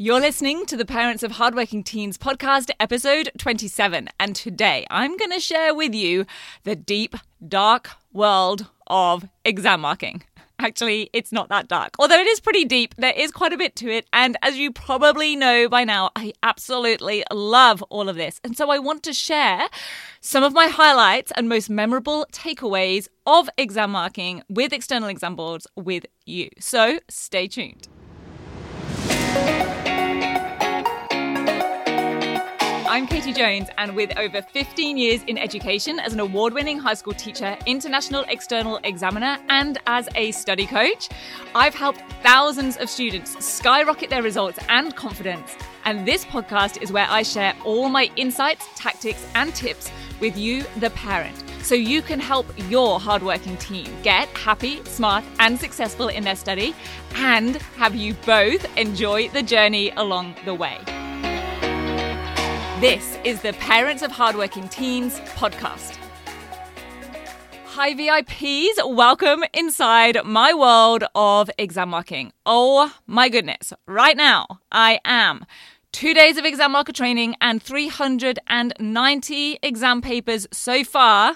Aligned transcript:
You're 0.00 0.20
listening 0.20 0.64
to 0.66 0.76
the 0.76 0.84
Parents 0.84 1.24
of 1.24 1.32
Hardworking 1.32 1.82
Teens 1.82 2.16
podcast, 2.16 2.70
episode 2.78 3.32
27. 3.36 4.08
And 4.20 4.36
today 4.36 4.86
I'm 4.90 5.16
going 5.16 5.32
to 5.32 5.40
share 5.40 5.74
with 5.74 5.92
you 5.92 6.24
the 6.62 6.76
deep, 6.76 7.16
dark 7.48 7.90
world 8.12 8.68
of 8.86 9.28
exam 9.44 9.80
marking. 9.80 10.22
Actually, 10.60 11.10
it's 11.12 11.32
not 11.32 11.48
that 11.48 11.66
dark. 11.66 11.96
Although 11.98 12.20
it 12.20 12.28
is 12.28 12.38
pretty 12.38 12.64
deep, 12.64 12.94
there 12.96 13.12
is 13.12 13.32
quite 13.32 13.52
a 13.52 13.56
bit 13.56 13.74
to 13.74 13.90
it. 13.90 14.06
And 14.12 14.36
as 14.40 14.56
you 14.56 14.70
probably 14.70 15.34
know 15.34 15.68
by 15.68 15.82
now, 15.82 16.10
I 16.14 16.32
absolutely 16.44 17.24
love 17.32 17.82
all 17.90 18.08
of 18.08 18.14
this. 18.14 18.40
And 18.44 18.56
so 18.56 18.70
I 18.70 18.78
want 18.78 19.02
to 19.02 19.12
share 19.12 19.66
some 20.20 20.44
of 20.44 20.52
my 20.52 20.68
highlights 20.68 21.32
and 21.34 21.48
most 21.48 21.68
memorable 21.68 22.24
takeaways 22.30 23.08
of 23.26 23.50
exam 23.58 23.90
marking 23.90 24.44
with 24.48 24.72
external 24.72 25.08
exam 25.08 25.34
boards 25.34 25.66
with 25.74 26.06
you. 26.24 26.50
So 26.60 27.00
stay 27.08 27.48
tuned. 27.48 27.88
I'm 32.98 33.06
Katie 33.06 33.32
Jones, 33.32 33.68
and 33.78 33.94
with 33.94 34.18
over 34.18 34.42
15 34.42 34.98
years 34.98 35.22
in 35.28 35.38
education 35.38 36.00
as 36.00 36.14
an 36.14 36.18
award 36.18 36.52
winning 36.52 36.80
high 36.80 36.94
school 36.94 37.12
teacher, 37.12 37.56
international 37.64 38.24
external 38.26 38.80
examiner, 38.82 39.38
and 39.50 39.78
as 39.86 40.08
a 40.16 40.32
study 40.32 40.66
coach, 40.66 41.08
I've 41.54 41.76
helped 41.76 42.02
thousands 42.24 42.76
of 42.76 42.90
students 42.90 43.46
skyrocket 43.46 44.10
their 44.10 44.24
results 44.24 44.58
and 44.68 44.96
confidence. 44.96 45.56
And 45.84 46.04
this 46.08 46.24
podcast 46.24 46.82
is 46.82 46.90
where 46.90 47.06
I 47.08 47.22
share 47.22 47.54
all 47.64 47.88
my 47.88 48.10
insights, 48.16 48.66
tactics, 48.74 49.24
and 49.36 49.54
tips 49.54 49.92
with 50.18 50.36
you, 50.36 50.64
the 50.78 50.90
parent, 50.90 51.36
so 51.62 51.76
you 51.76 52.02
can 52.02 52.18
help 52.18 52.46
your 52.68 52.98
hardworking 52.98 53.58
team 53.58 53.86
get 54.02 54.26
happy, 54.36 54.82
smart, 54.86 55.22
and 55.38 55.56
successful 55.56 56.08
in 56.08 56.24
their 56.24 56.34
study, 56.34 56.74
and 57.14 57.62
have 57.76 57.94
you 57.94 58.14
both 58.26 58.66
enjoy 58.76 59.28
the 59.28 59.42
journey 59.44 59.92
along 59.92 60.34
the 60.44 60.52
way. 60.52 60.80
This 62.80 63.18
is 63.24 63.42
the 63.42 63.54
Parents 63.54 64.04
of 64.04 64.12
Hardworking 64.12 64.68
Teens 64.68 65.18
podcast. 65.34 65.98
Hi, 67.64 67.92
VIPs. 67.92 68.94
Welcome 68.94 69.42
inside 69.52 70.18
my 70.24 70.54
world 70.54 71.02
of 71.12 71.50
exam 71.58 71.88
marking. 71.88 72.32
Oh 72.46 72.94
my 73.04 73.28
goodness. 73.30 73.72
Right 73.88 74.16
now, 74.16 74.60
I 74.70 75.00
am 75.04 75.44
two 75.90 76.14
days 76.14 76.36
of 76.36 76.44
exam 76.44 76.70
marker 76.70 76.92
training 76.92 77.34
and 77.40 77.60
390 77.60 79.58
exam 79.60 80.00
papers 80.00 80.46
so 80.52 80.84
far 80.84 81.34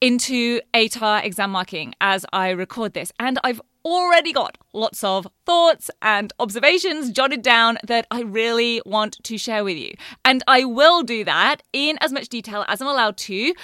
into 0.00 0.62
ATAR 0.72 1.22
exam 1.22 1.50
marking 1.50 1.92
as 2.00 2.24
I 2.32 2.48
record 2.48 2.94
this. 2.94 3.12
And 3.20 3.38
I've 3.44 3.60
already 3.84 4.32
got 4.32 4.58
lots 4.72 5.02
of 5.02 5.26
thoughts 5.46 5.90
and 6.02 6.32
observations 6.38 7.10
jotted 7.10 7.42
down 7.42 7.78
that 7.84 8.06
I 8.10 8.22
really 8.22 8.82
want 8.84 9.22
to 9.24 9.38
share 9.38 9.64
with 9.64 9.76
you. 9.76 9.94
And 10.24 10.42
I 10.46 10.64
will 10.64 11.02
do 11.02 11.24
that 11.24 11.62
in 11.72 11.98
as 12.00 12.12
much 12.12 12.28
detail 12.28 12.64
as 12.68 12.80
I'm 12.80 12.88
allowed 12.88 13.16
to 13.18 13.54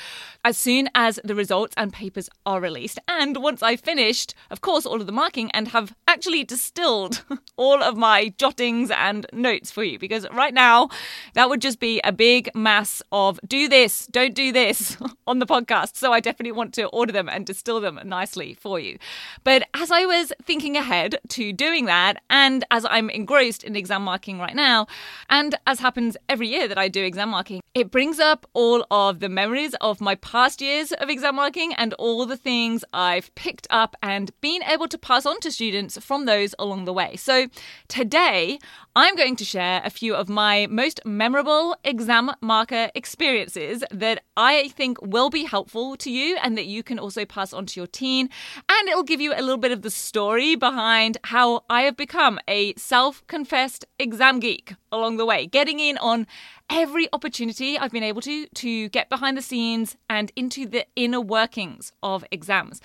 as 0.45 0.59
soon 0.59 0.91
as 0.95 1.19
the 1.25 1.35
results 1.35 1.75
and 1.77 1.93
papers 1.93 2.29
are 2.45 2.61
released. 2.61 2.99
And 3.09 3.39
once 3.39 3.63
I've 3.63 3.81
finished, 3.81 4.35
of 4.51 4.61
course, 4.61 4.85
all 4.85 5.01
of 5.01 5.07
the 5.07 5.13
marking 5.13 5.51
and 5.53 5.69
have 5.69 5.95
actually 6.07 6.45
distilled 6.45 7.25
all 7.57 7.83
of 7.83 7.97
my 7.97 8.35
jottings 8.39 8.91
and 8.91 9.27
notes 9.33 9.71
for 9.71 9.83
you. 9.83 9.99
Because 9.99 10.27
right 10.33 10.53
now, 10.53 10.91
that 11.33 11.49
would 11.49 11.63
just 11.63 11.81
be 11.81 12.01
a 12.05 12.13
big 12.13 12.51
mass 12.55 13.03
of 13.11 13.41
do 13.47 13.69
this, 13.69 14.07
don't 14.07 14.35
do 14.35 14.53
this 14.53 14.97
on 15.27 15.39
the 15.39 15.47
podcast. 15.47 15.97
So 15.97 16.13
I 16.13 16.21
definitely 16.21 16.53
want 16.53 16.75
to 16.75 16.87
order 16.89 17.13
them 17.13 17.29
and 17.29 17.47
distill 17.47 17.81
them 17.81 17.99
nicely 18.05 18.55
for 18.55 18.79
you. 18.79 18.99
But 19.45 19.67
as 19.75 19.91
I 19.91 20.04
was 20.07 20.33
thinking 20.43 20.77
ahead 20.77 21.19
to 21.31 21.53
doing 21.53 21.87
that, 21.87 22.23
and 22.31 22.65
as 22.71 22.87
I'm 22.89 23.11
engrossed 23.11 23.65
in 23.65 23.77
exam 23.77 24.03
marking 24.03 24.39
right 24.39 24.55
now, 24.55 24.87
and 25.29 25.55
as 25.67 25.81
happens 25.81 26.17
every 26.29 26.49
year 26.49 26.69
that 26.69 26.79
I 26.79 26.89
do 26.89 27.05
exam 27.05 27.31
marking, 27.31 27.61
it 27.75 27.91
brings 27.91 28.21
up 28.21 28.47
all 28.53 28.87
of 28.91 29.21
the 29.21 29.29
memories 29.29 29.75
of 29.81 30.01
my 30.01 30.15
past 30.17 30.61
years 30.61 30.93
of 30.93 31.11
exam 31.11 31.37
marking 31.37 31.75
and 31.75 31.93
all 31.95 32.25
the 32.27 32.37
things 32.37 32.85
I've 32.93 33.35
picked 33.35 33.67
up 33.71 33.97
and 34.03 34.31
been 34.41 34.63
able 34.63 34.89
to 34.89 34.99
pass 34.99 35.27
on 35.27 35.41
to 35.41 35.51
students 35.51 35.99
from 35.99 36.25
those 36.25 36.55
along 36.59 36.85
the 36.85 36.93
way. 36.93 37.17
So 37.17 37.49
today, 37.89 38.59
I'm 38.97 39.17
going 39.17 39.35
to 39.37 39.45
share 39.45 39.83
a 39.85 39.91
few 39.91 40.15
of 40.15 40.29
my 40.29 40.69
most 40.71 41.01
memorable 41.05 41.77
exam 41.83 42.31
marker 42.41 42.93
experiences 42.95 43.83
that 43.91 44.23
I 44.37 44.69
think 44.69 45.03
will 45.03 45.31
be 45.31 45.43
helpful 45.43 45.97
to 45.97 46.13
you 46.13 46.39
and 46.41 46.57
that 46.57 46.67
you 46.67 46.85
can 46.85 47.01
also 47.01 47.25
pass 47.25 47.53
on 47.53 47.67
to 47.67 47.81
your 47.81 47.89
teen. 47.89 48.31
And 48.69 48.89
it'll 48.89 49.03
give 49.03 49.21
you 49.21 49.33
a 49.33 49.43
little 49.43 49.57
bit 49.57 49.73
of 49.73 49.83
the 49.83 49.91
story 49.91 50.55
behind 50.55 51.19
how 51.25 51.65
I 51.69 51.83
have 51.83 51.97
become 51.97 52.39
a 52.47 52.73
self 52.75 53.27
confessed 53.27 53.85
exam 53.99 54.39
geek 54.39 54.75
along 54.93 55.17
the 55.17 55.27
way, 55.27 55.47
getting 55.47 55.81
in 55.81 55.99
on 55.99 56.29
every 56.71 57.09
opportunity 57.13 57.77
I've 57.77 57.91
been 57.91 58.05
able 58.05 58.23
to 58.23 58.47
to 58.47 58.89
get 58.91 59.09
behind 59.09 59.37
the 59.37 59.43
scenes 59.43 59.97
and 60.09 60.31
into 60.37 60.67
the 60.67 60.87
inner 60.95 61.21
workings 61.21 61.93
of 62.01 62.25
exams. 62.31 62.81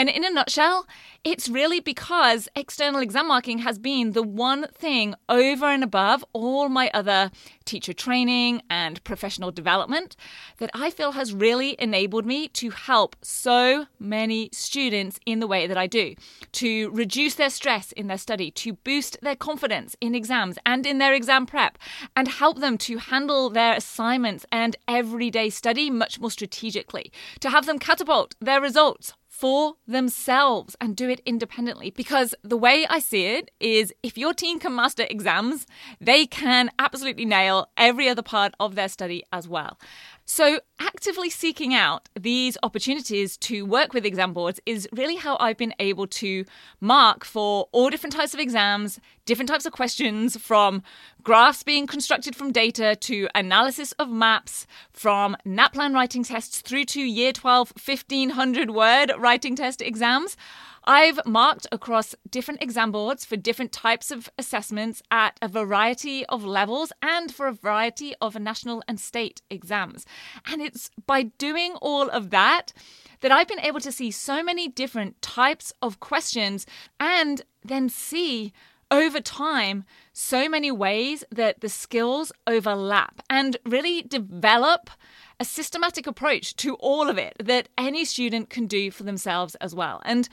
And 0.00 0.08
in 0.08 0.24
a 0.24 0.30
nutshell, 0.30 0.86
it's 1.24 1.46
really 1.46 1.78
because 1.78 2.48
external 2.56 3.02
exam 3.02 3.28
marking 3.28 3.58
has 3.58 3.78
been 3.78 4.12
the 4.12 4.22
one 4.22 4.66
thing 4.68 5.14
over 5.28 5.66
and 5.66 5.84
above 5.84 6.24
all 6.32 6.70
my 6.70 6.90
other 6.94 7.30
teacher 7.66 7.92
training 7.92 8.62
and 8.70 9.04
professional 9.04 9.50
development 9.50 10.16
that 10.56 10.70
I 10.72 10.88
feel 10.88 11.12
has 11.12 11.34
really 11.34 11.76
enabled 11.78 12.24
me 12.24 12.48
to 12.48 12.70
help 12.70 13.14
so 13.20 13.88
many 13.98 14.48
students 14.54 15.20
in 15.26 15.40
the 15.40 15.46
way 15.46 15.66
that 15.66 15.76
I 15.76 15.86
do, 15.86 16.14
to 16.52 16.88
reduce 16.92 17.34
their 17.34 17.50
stress 17.50 17.92
in 17.92 18.06
their 18.06 18.16
study, 18.16 18.50
to 18.52 18.72
boost 18.72 19.18
their 19.20 19.36
confidence 19.36 19.96
in 20.00 20.14
exams 20.14 20.56
and 20.64 20.86
in 20.86 20.96
their 20.96 21.12
exam 21.12 21.44
prep, 21.44 21.76
and 22.16 22.26
help 22.26 22.60
them 22.60 22.78
to 22.78 22.96
handle 22.96 23.50
their 23.50 23.74
assignments 23.74 24.46
and 24.50 24.76
everyday 24.88 25.50
study 25.50 25.90
much 25.90 26.18
more 26.18 26.30
strategically, 26.30 27.12
to 27.40 27.50
have 27.50 27.66
them 27.66 27.78
catapult 27.78 28.34
their 28.40 28.62
results 28.62 29.12
for 29.40 29.76
themselves 29.86 30.76
and 30.82 30.94
do 30.94 31.08
it 31.08 31.22
independently. 31.24 31.90
Because 31.90 32.34
the 32.42 32.58
way 32.58 32.86
I 32.90 32.98
see 32.98 33.24
it 33.24 33.50
is 33.58 33.90
if 34.02 34.18
your 34.18 34.34
teen 34.34 34.58
can 34.58 34.74
master 34.74 35.06
exams, 35.08 35.66
they 35.98 36.26
can 36.26 36.70
absolutely 36.78 37.24
nail 37.24 37.70
every 37.78 38.06
other 38.06 38.20
part 38.20 38.52
of 38.60 38.74
their 38.74 38.88
study 38.88 39.22
as 39.32 39.48
well. 39.48 39.78
So, 40.24 40.60
actively 40.78 41.28
seeking 41.28 41.74
out 41.74 42.08
these 42.18 42.56
opportunities 42.62 43.36
to 43.38 43.66
work 43.66 43.92
with 43.92 44.06
exam 44.06 44.32
boards 44.32 44.60
is 44.64 44.88
really 44.92 45.16
how 45.16 45.36
I've 45.40 45.56
been 45.56 45.74
able 45.80 46.06
to 46.06 46.44
mark 46.80 47.24
for 47.24 47.68
all 47.72 47.90
different 47.90 48.14
types 48.14 48.32
of 48.32 48.38
exams, 48.38 49.00
different 49.26 49.48
types 49.48 49.66
of 49.66 49.72
questions, 49.72 50.36
from 50.36 50.82
graphs 51.22 51.62
being 51.64 51.86
constructed 51.86 52.36
from 52.36 52.52
data 52.52 52.96
to 52.96 53.28
analysis 53.34 53.92
of 53.92 54.08
maps, 54.08 54.66
from 54.92 55.36
NAPLAN 55.44 55.94
writing 55.94 56.22
tests 56.22 56.60
through 56.60 56.84
to 56.84 57.00
Year 57.00 57.32
12 57.32 57.72
1500 57.84 58.70
word 58.70 59.12
writing 59.18 59.56
test 59.56 59.82
exams. 59.82 60.36
I've 60.84 61.20
marked 61.26 61.66
across 61.70 62.14
different 62.28 62.62
exam 62.62 62.90
boards 62.90 63.24
for 63.24 63.36
different 63.36 63.72
types 63.72 64.10
of 64.10 64.30
assessments 64.38 65.02
at 65.10 65.38
a 65.42 65.48
variety 65.48 66.24
of 66.26 66.44
levels 66.44 66.92
and 67.02 67.32
for 67.32 67.46
a 67.46 67.52
variety 67.52 68.14
of 68.20 68.38
national 68.38 68.82
and 68.88 68.98
state 68.98 69.42
exams. 69.50 70.06
And 70.46 70.62
it's 70.62 70.90
by 71.06 71.24
doing 71.24 71.74
all 71.82 72.08
of 72.08 72.30
that 72.30 72.72
that 73.20 73.30
I've 73.30 73.48
been 73.48 73.60
able 73.60 73.80
to 73.80 73.92
see 73.92 74.10
so 74.10 74.42
many 74.42 74.68
different 74.68 75.20
types 75.20 75.72
of 75.82 76.00
questions 76.00 76.66
and 76.98 77.42
then 77.62 77.88
see 77.88 78.52
over 78.90 79.20
time 79.20 79.84
so 80.12 80.48
many 80.48 80.70
ways 80.70 81.22
that 81.30 81.60
the 81.60 81.68
skills 81.68 82.32
overlap 82.46 83.22
and 83.28 83.56
really 83.64 84.02
develop 84.02 84.90
a 85.38 85.44
systematic 85.44 86.06
approach 86.06 86.56
to 86.56 86.74
all 86.76 87.08
of 87.08 87.16
it 87.16 87.34
that 87.38 87.68
any 87.78 88.04
student 88.04 88.50
can 88.50 88.66
do 88.66 88.90
for 88.90 89.04
themselves 89.04 89.54
as 89.56 89.74
well. 89.74 90.02
And 90.04 90.28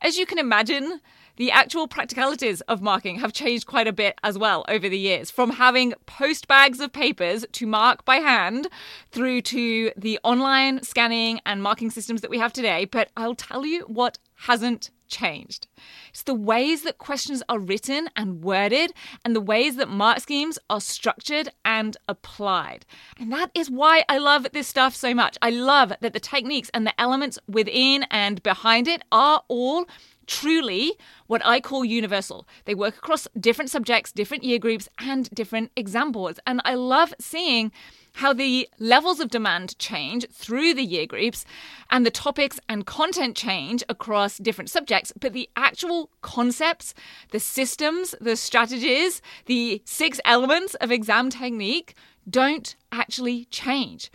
as 0.00 0.16
you 0.16 0.26
can 0.26 0.38
imagine, 0.38 1.00
the 1.36 1.50
actual 1.50 1.88
practicalities 1.88 2.60
of 2.62 2.82
marking 2.82 3.20
have 3.20 3.32
changed 3.32 3.66
quite 3.66 3.86
a 3.86 3.92
bit 3.92 4.18
as 4.22 4.36
well 4.36 4.64
over 4.68 4.88
the 4.88 4.98
years, 4.98 5.30
from 5.30 5.50
having 5.50 5.94
post 6.04 6.46
bags 6.48 6.80
of 6.80 6.92
papers 6.92 7.46
to 7.52 7.66
mark 7.66 8.04
by 8.04 8.16
hand 8.16 8.68
through 9.10 9.40
to 9.42 9.90
the 9.96 10.18
online 10.22 10.82
scanning 10.82 11.40
and 11.46 11.62
marking 11.62 11.90
systems 11.90 12.20
that 12.20 12.30
we 12.30 12.38
have 12.38 12.52
today. 12.52 12.84
But 12.84 13.10
I'll 13.16 13.34
tell 13.34 13.64
you 13.64 13.82
what 13.82 14.18
hasn't 14.34 14.90
changed. 15.10 15.66
It's 16.08 16.22
the 16.22 16.34
ways 16.34 16.82
that 16.82 16.98
questions 16.98 17.42
are 17.48 17.58
written 17.58 18.08
and 18.16 18.42
worded, 18.42 18.92
and 19.24 19.36
the 19.36 19.40
ways 19.40 19.76
that 19.76 19.88
mark 19.88 20.20
schemes 20.20 20.58
are 20.70 20.80
structured 20.80 21.50
and 21.64 21.96
applied. 22.08 22.86
And 23.18 23.32
that 23.32 23.50
is 23.54 23.70
why 23.70 24.04
I 24.08 24.18
love 24.18 24.46
this 24.52 24.68
stuff 24.68 24.94
so 24.94 25.12
much. 25.14 25.36
I 25.42 25.50
love 25.50 25.92
that 26.00 26.12
the 26.12 26.20
techniques 26.20 26.70
and 26.72 26.86
the 26.86 26.98
elements 26.98 27.38
within 27.48 28.04
and 28.10 28.42
behind 28.42 28.88
it 28.88 29.02
are 29.12 29.42
all 29.48 29.86
truly 30.30 30.92
what 31.26 31.44
I 31.44 31.60
call 31.60 31.84
universal. 31.84 32.46
They 32.64 32.74
work 32.74 32.96
across 32.96 33.26
different 33.38 33.70
subjects, 33.70 34.12
different 34.12 34.44
year 34.44 34.60
groups, 34.60 34.88
and 34.98 35.28
different 35.30 35.72
exam 35.76 36.12
boards. 36.12 36.38
And 36.46 36.62
I 36.64 36.74
love 36.74 37.12
seeing 37.18 37.72
how 38.14 38.32
the 38.32 38.68
levels 38.78 39.18
of 39.18 39.30
demand 39.30 39.76
change 39.78 40.26
through 40.32 40.74
the 40.74 40.84
year 40.84 41.06
groups 41.06 41.44
and 41.90 42.06
the 42.06 42.10
topics 42.10 42.60
and 42.68 42.86
content 42.86 43.36
change 43.36 43.82
across 43.88 44.38
different 44.38 44.70
subjects, 44.70 45.12
but 45.20 45.32
the 45.32 45.50
actual 45.56 46.10
concepts, 46.22 46.94
the 47.30 47.40
systems, 47.40 48.14
the 48.20 48.36
strategies, 48.36 49.20
the 49.46 49.82
six 49.84 50.20
elements 50.24 50.74
of 50.76 50.92
exam 50.92 51.28
technique 51.30 51.94
don't 52.28 52.76
actually 52.92 53.46
change. 53.46 54.10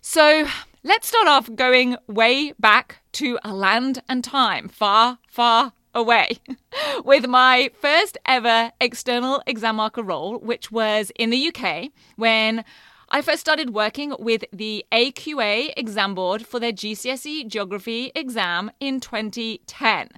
So 0.00 0.46
let's 0.86 1.08
start 1.08 1.26
off 1.26 1.48
going 1.54 1.96
way 2.06 2.52
back 2.60 3.00
to 3.10 3.38
a 3.42 3.54
land 3.54 4.02
and 4.06 4.22
time 4.22 4.68
far, 4.68 5.18
far 5.26 5.72
away 5.94 6.36
with 7.04 7.26
my 7.26 7.70
first 7.80 8.18
ever 8.26 8.70
external 8.80 9.42
exam 9.46 9.76
marker 9.76 10.02
role, 10.02 10.38
which 10.38 10.70
was 10.70 11.10
in 11.16 11.30
the 11.30 11.48
UK 11.48 11.90
when 12.16 12.64
I 13.08 13.22
first 13.22 13.40
started 13.40 13.70
working 13.70 14.14
with 14.18 14.44
the 14.52 14.84
AQA 14.92 15.72
exam 15.74 16.14
board 16.14 16.46
for 16.46 16.60
their 16.60 16.72
GCSE 16.72 17.48
geography 17.48 18.12
exam 18.14 18.70
in 18.78 19.00
2010. 19.00 20.10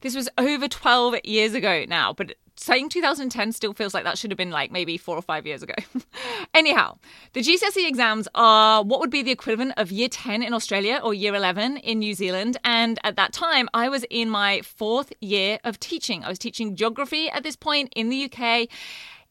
This 0.00 0.16
was 0.16 0.28
over 0.36 0.66
12 0.66 1.16
years 1.22 1.54
ago 1.54 1.84
now, 1.86 2.12
but 2.12 2.34
saying 2.60 2.90
2010 2.90 3.52
still 3.52 3.72
feels 3.72 3.94
like 3.94 4.04
that 4.04 4.18
should 4.18 4.30
have 4.30 4.36
been 4.36 4.50
like 4.50 4.70
maybe 4.70 4.98
four 4.98 5.16
or 5.16 5.22
five 5.22 5.46
years 5.46 5.62
ago. 5.62 5.74
Anyhow, 6.54 6.98
the 7.32 7.40
GCSE 7.40 7.88
exams 7.88 8.28
are 8.34 8.84
what 8.84 9.00
would 9.00 9.10
be 9.10 9.22
the 9.22 9.30
equivalent 9.30 9.72
of 9.78 9.90
year 9.90 10.08
10 10.08 10.42
in 10.42 10.52
Australia 10.52 11.00
or 11.02 11.14
year 11.14 11.34
11 11.34 11.78
in 11.78 12.00
New 12.00 12.12
Zealand. 12.12 12.58
And 12.62 12.98
at 13.02 13.16
that 13.16 13.32
time, 13.32 13.68
I 13.72 13.88
was 13.88 14.04
in 14.10 14.28
my 14.28 14.60
fourth 14.60 15.10
year 15.20 15.58
of 15.64 15.80
teaching. 15.80 16.22
I 16.22 16.28
was 16.28 16.38
teaching 16.38 16.76
geography 16.76 17.30
at 17.30 17.44
this 17.44 17.56
point 17.56 17.92
in 17.96 18.10
the 18.10 18.30
UK. 18.30 18.68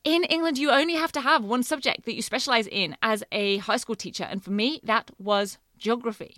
In 0.04 0.24
England, 0.24 0.58
you 0.58 0.72
only 0.72 0.96
have 0.96 1.12
to 1.12 1.22
have 1.22 1.44
one 1.44 1.62
subject 1.62 2.06
that 2.06 2.16
you 2.16 2.24
specialize 2.24 2.68
in 2.68 2.98
as 3.04 3.24
a 3.32 3.58
high 3.58 3.78
school 3.78 3.96
teacher. 3.96 4.24
And 4.24 4.44
for 4.44 4.52
me, 4.52 4.80
that 4.84 5.12
was 5.20 5.60
geography. 5.78 6.38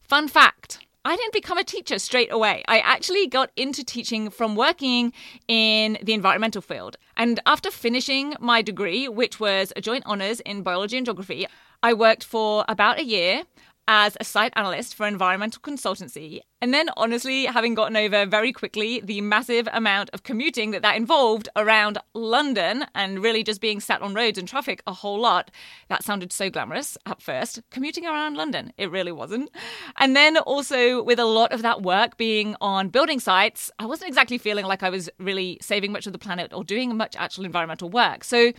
Fun 0.00 0.28
fact 0.28 0.78
I 1.04 1.16
didn't 1.16 1.32
become 1.32 1.58
a 1.58 1.64
teacher 1.64 1.98
straight 1.98 2.32
away. 2.32 2.62
I 2.68 2.78
actually 2.78 3.26
got 3.26 3.50
into 3.56 3.82
teaching 3.82 4.30
from 4.30 4.54
working 4.54 5.12
in 5.48 5.98
the 6.00 6.12
environmental 6.12 6.62
field. 6.62 6.96
And 7.16 7.40
after 7.44 7.72
finishing 7.72 8.34
my 8.38 8.62
degree, 8.62 9.08
which 9.08 9.40
was 9.40 9.72
a 9.74 9.80
joint 9.80 10.06
honours 10.06 10.38
in 10.40 10.62
biology 10.62 10.96
and 10.96 11.04
geography, 11.04 11.48
I 11.82 11.92
worked 11.92 12.22
for 12.22 12.64
about 12.68 13.00
a 13.00 13.04
year 13.04 13.42
as 13.88 14.16
a 14.20 14.24
site 14.24 14.52
analyst 14.56 14.94
for 14.94 15.06
environmental 15.06 15.60
consultancy. 15.60 16.40
And 16.60 16.72
then, 16.72 16.90
honestly, 16.96 17.46
having 17.46 17.74
gotten 17.74 17.96
over 17.96 18.24
very 18.24 18.52
quickly 18.52 19.00
the 19.00 19.20
massive 19.20 19.68
amount 19.72 20.10
of 20.12 20.22
commuting 20.22 20.70
that 20.70 20.82
that 20.82 20.96
involved 20.96 21.48
around 21.56 21.98
London 22.14 22.86
and 22.94 23.20
really 23.20 23.42
just 23.42 23.60
being 23.60 23.80
sat 23.80 24.00
on 24.00 24.14
roads 24.14 24.38
and 24.38 24.46
traffic 24.46 24.80
a 24.86 24.92
whole 24.92 25.20
lot, 25.20 25.50
that 25.88 26.04
sounded 26.04 26.32
so 26.32 26.50
glamorous 26.50 26.96
at 27.04 27.20
first. 27.20 27.60
Commuting 27.70 28.06
around 28.06 28.36
London, 28.36 28.72
it 28.78 28.92
really 28.92 29.10
wasn't. 29.10 29.50
And 29.96 30.14
then 30.14 30.36
also, 30.36 31.02
with 31.02 31.18
a 31.18 31.24
lot 31.24 31.50
of 31.50 31.62
that 31.62 31.82
work 31.82 32.16
being 32.16 32.54
on 32.60 32.90
building 32.90 33.18
sites, 33.18 33.72
I 33.80 33.86
wasn't 33.86 34.08
exactly 34.08 34.38
feeling 34.38 34.64
like 34.64 34.84
I 34.84 34.90
was 34.90 35.10
really 35.18 35.58
saving 35.60 35.90
much 35.90 36.06
of 36.06 36.12
the 36.12 36.18
planet 36.20 36.52
or 36.52 36.62
doing 36.62 36.96
much 36.96 37.16
actual 37.16 37.44
environmental 37.44 37.90
work. 37.90 38.22
So 38.22 38.52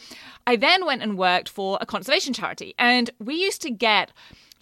I 0.45 0.57
then 0.57 0.85
went 0.85 1.03
and 1.03 1.17
worked 1.17 1.47
for 1.47 1.77
a 1.79 1.85
conservation 1.85 2.33
charity. 2.33 2.75
And 2.77 3.09
we 3.19 3.35
used 3.35 3.61
to 3.61 3.71
get 3.71 4.11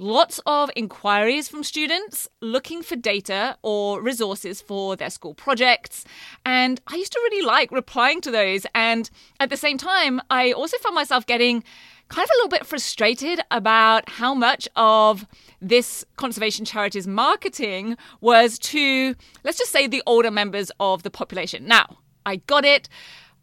lots 0.02 0.40
of 0.48 0.72
inquiries 0.76 1.48
from 1.48 1.64
students 1.64 2.28
looking 2.42 2.82
for 2.82 2.96
data 2.96 3.56
or 3.62 4.02
resources 4.02 4.60
for 4.60 4.96
their 4.96 5.12
school 5.12 5.36
projects. 5.36 6.04
And 6.44 6.82
I 6.88 6.96
used 6.96 7.12
to 7.14 7.20
really 7.24 7.46
like 7.46 7.72
replying 7.72 8.20
to 8.22 8.32
those. 8.32 8.66
And 8.74 9.10
at 9.40 9.52
the 9.52 9.58
same 9.58 9.78
time, 9.78 10.20
I 10.32 10.54
also 10.54 10.78
found 10.80 10.96
myself 10.96 11.28
getting 11.28 11.64
kind 12.08 12.26
of 12.26 12.30
a 12.30 12.38
little 12.38 12.50
bit 12.50 12.66
frustrated 12.66 13.42
about 13.52 14.10
how 14.10 14.34
much 14.34 14.68
of 14.76 15.28
this 15.62 16.04
conservation 16.18 16.66
charity's 16.66 17.08
marketing 17.08 17.96
was 18.22 18.58
to, 18.60 19.16
let's 19.44 19.60
just 19.60 19.72
say, 19.72 19.86
the 19.86 20.02
older 20.08 20.32
members 20.32 20.72
of 20.80 21.04
the 21.04 21.12
population. 21.12 21.68
Now, 21.68 21.98
I 22.26 22.38
got 22.38 22.66
it. 22.66 22.90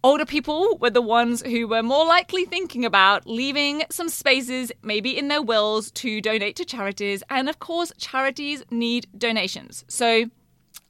Older 0.05 0.25
people 0.25 0.79
were 0.81 0.91
the 0.91 1.03
ones 1.03 1.43
who 1.43 1.67
were 1.67 1.83
more 1.83 2.07
likely 2.07 2.45
thinking 2.45 2.85
about 2.85 3.27
leaving 3.27 3.83
some 3.91 4.09
spaces, 4.09 4.71
maybe 4.83 5.19
in 5.19 5.27
their 5.27 5.43
wills, 5.43 5.91
to 5.93 6.21
donate 6.21 6.55
to 6.57 6.65
charities. 6.65 7.25
And 7.31 7.49
of 7.49 7.59
course, 7.59 7.93
charities 7.99 8.63
need 8.71 9.09
donations. 9.19 9.85
So 9.89 10.27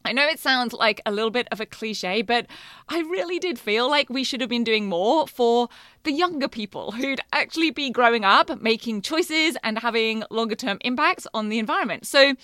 I 0.05 0.12
know 0.12 0.26
it 0.26 0.38
sounds 0.38 0.75
like 0.75 1.00
a 1.06 1.10
little 1.10 1.31
bit 1.31 1.49
of 1.50 1.60
a 1.60 1.66
cliche, 1.66 2.20
but 2.20 2.46
I 2.88 3.00
really 3.00 3.38
did 3.38 3.58
feel 3.58 3.90
like 3.90 4.10
we 4.10 4.25
should 4.25 4.40
have 4.40 4.50
been 4.50 4.64
doing 4.64 4.87
more 4.87 5.26
for 5.26 5.69
the 6.08 6.14
younger 6.14 6.49
people 6.49 6.93
who'd 6.93 7.20
actually 7.34 7.70
be 7.70 7.90
growing 7.90 8.25
up, 8.25 8.62
making 8.62 9.02
choices, 9.02 9.58
and 9.62 9.78
having 9.78 10.25
longer 10.31 10.55
term 10.55 10.78
impacts 10.81 11.26
on 11.34 11.50
the 11.50 11.58
environment. 11.58 12.06
So 12.06 12.34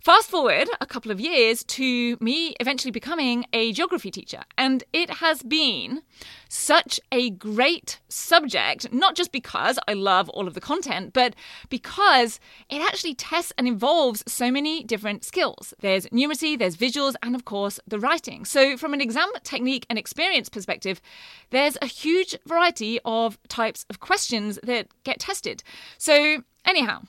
Fast 0.00 0.30
forward 0.30 0.66
a 0.80 0.86
couple 0.86 1.10
of 1.10 1.20
years 1.20 1.62
to 1.62 2.16
me 2.20 2.54
eventually 2.58 2.90
becoming 2.90 3.44
a 3.52 3.70
geography 3.72 4.10
teacher, 4.10 4.44
and 4.56 4.82
it 4.94 5.10
has 5.10 5.42
been 5.42 6.00
such 6.48 6.98
a 7.12 7.28
great 7.28 8.00
subject, 8.08 8.90
not 8.94 9.14
just 9.14 9.30
because 9.30 9.78
I 9.86 9.92
love 9.92 10.30
all 10.30 10.48
of 10.48 10.54
the 10.54 10.60
content, 10.60 11.12
but 11.12 11.34
because 11.68 12.40
it 12.70 12.80
actually 12.80 13.14
tests 13.14 13.52
and 13.58 13.68
involves 13.68 14.24
so 14.26 14.50
many 14.50 14.82
different 14.82 15.22
skills. 15.22 15.74
There's 15.80 16.06
numeracy, 16.06 16.58
there's 16.58 16.78
visuals, 16.78 17.14
and 17.22 17.36
of 17.36 17.44
course, 17.44 17.78
the 17.86 17.98
writing. 17.98 18.46
So, 18.46 18.78
from 18.78 18.94
an 18.94 19.02
exam 19.02 19.28
technique 19.44 19.84
and 19.90 19.98
experience 19.98 20.48
perspective, 20.48 21.02
there's 21.50 21.76
a 21.82 21.86
huge 21.86 22.34
variety 22.46 22.99
of 23.04 23.38
types 23.48 23.84
of 23.90 24.00
questions 24.00 24.58
that 24.62 24.88
get 25.04 25.20
tested. 25.20 25.62
So, 25.98 26.42
anyhow, 26.64 27.02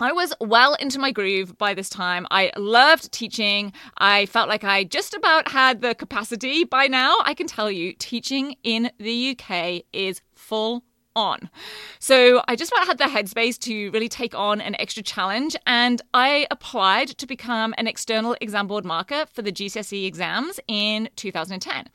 I 0.00 0.12
was 0.12 0.34
well 0.40 0.74
into 0.74 0.98
my 0.98 1.12
groove 1.12 1.56
by 1.56 1.72
this 1.72 1.88
time. 1.88 2.26
I 2.30 2.50
loved 2.56 3.12
teaching. 3.12 3.72
I 3.98 4.26
felt 4.26 4.48
like 4.48 4.64
I 4.64 4.82
just 4.84 5.14
about 5.14 5.52
had 5.52 5.82
the 5.82 5.94
capacity 5.94 6.64
by 6.64 6.88
now. 6.88 7.18
I 7.22 7.34
can 7.34 7.46
tell 7.46 7.70
you, 7.70 7.92
teaching 7.92 8.56
in 8.64 8.90
the 8.98 9.36
UK 9.38 9.84
is 9.92 10.20
full 10.34 10.82
on. 11.16 11.50
So 11.98 12.42
I 12.48 12.56
just 12.56 12.72
had 12.74 12.98
the 12.98 13.04
headspace 13.04 13.58
to 13.60 13.90
really 13.90 14.08
take 14.08 14.34
on 14.34 14.60
an 14.60 14.74
extra 14.80 15.02
challenge, 15.02 15.56
and 15.66 16.02
I 16.12 16.46
applied 16.50 17.08
to 17.08 17.26
become 17.26 17.74
an 17.78 17.86
external 17.86 18.36
exam 18.40 18.66
board 18.66 18.84
marker 18.84 19.26
for 19.32 19.42
the 19.42 19.52
GCSE 19.52 20.06
exams 20.06 20.60
in 20.68 21.08
2010. 21.16 21.88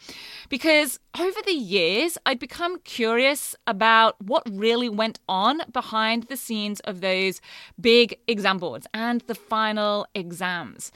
Because 0.50 1.00
over 1.19 1.39
the 1.45 1.54
years, 1.54 2.18
I'd 2.25 2.39
become 2.39 2.80
curious 2.80 3.56
about 3.68 4.16
what 4.21 4.44
really 4.51 4.89
went 4.89 5.19
on 5.27 5.62
behind 5.71 6.24
the 6.24 6.38
scenes 6.38 6.80
of 6.81 7.01
those 7.01 7.42
big 7.80 8.18
exam 8.27 8.57
boards 8.57 8.88
and 8.94 9.21
the 9.21 9.36
final 9.36 10.07
exams. 10.16 10.92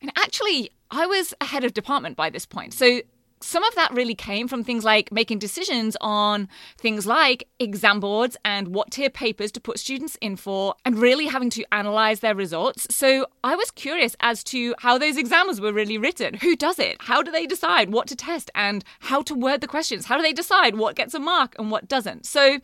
And 0.00 0.12
actually, 0.16 0.70
I 0.90 1.06
was 1.06 1.34
a 1.40 1.44
head 1.44 1.64
of 1.64 1.74
department 1.74 2.16
by 2.16 2.30
this 2.30 2.46
point. 2.46 2.74
So 2.74 3.00
some 3.40 3.62
of 3.64 3.74
that 3.74 3.92
really 3.92 4.14
came 4.14 4.48
from 4.48 4.64
things 4.64 4.84
like 4.84 5.12
making 5.12 5.38
decisions 5.38 5.96
on 6.00 6.48
things 6.78 7.06
like 7.06 7.48
exam 7.58 8.00
boards 8.00 8.36
and 8.44 8.68
what 8.68 8.90
tier 8.90 9.10
papers 9.10 9.52
to 9.52 9.60
put 9.60 9.78
students 9.78 10.16
in 10.20 10.36
for, 10.36 10.74
and 10.84 10.98
really 10.98 11.26
having 11.26 11.50
to 11.50 11.64
analyze 11.72 12.20
their 12.20 12.34
results. 12.34 12.86
So 12.94 13.26
I 13.44 13.54
was 13.56 13.70
curious 13.70 14.16
as 14.20 14.42
to 14.44 14.74
how 14.78 14.98
those 14.98 15.16
exams 15.16 15.60
were 15.60 15.72
really 15.72 15.98
written. 15.98 16.34
Who 16.34 16.56
does 16.56 16.78
it? 16.78 16.96
How 17.00 17.22
do 17.22 17.30
they 17.30 17.46
decide 17.46 17.90
what 17.90 18.06
to 18.08 18.16
test 18.16 18.50
and 18.54 18.84
how 19.00 19.22
to 19.22 19.34
word 19.34 19.60
the 19.60 19.68
questions? 19.68 20.06
How 20.06 20.16
do 20.16 20.22
they 20.22 20.32
decide 20.32 20.76
what 20.76 20.96
gets 20.96 21.14
a 21.14 21.20
mark 21.20 21.54
and 21.58 21.70
what 21.70 21.88
doesn't? 21.88 22.26
So 22.26 22.58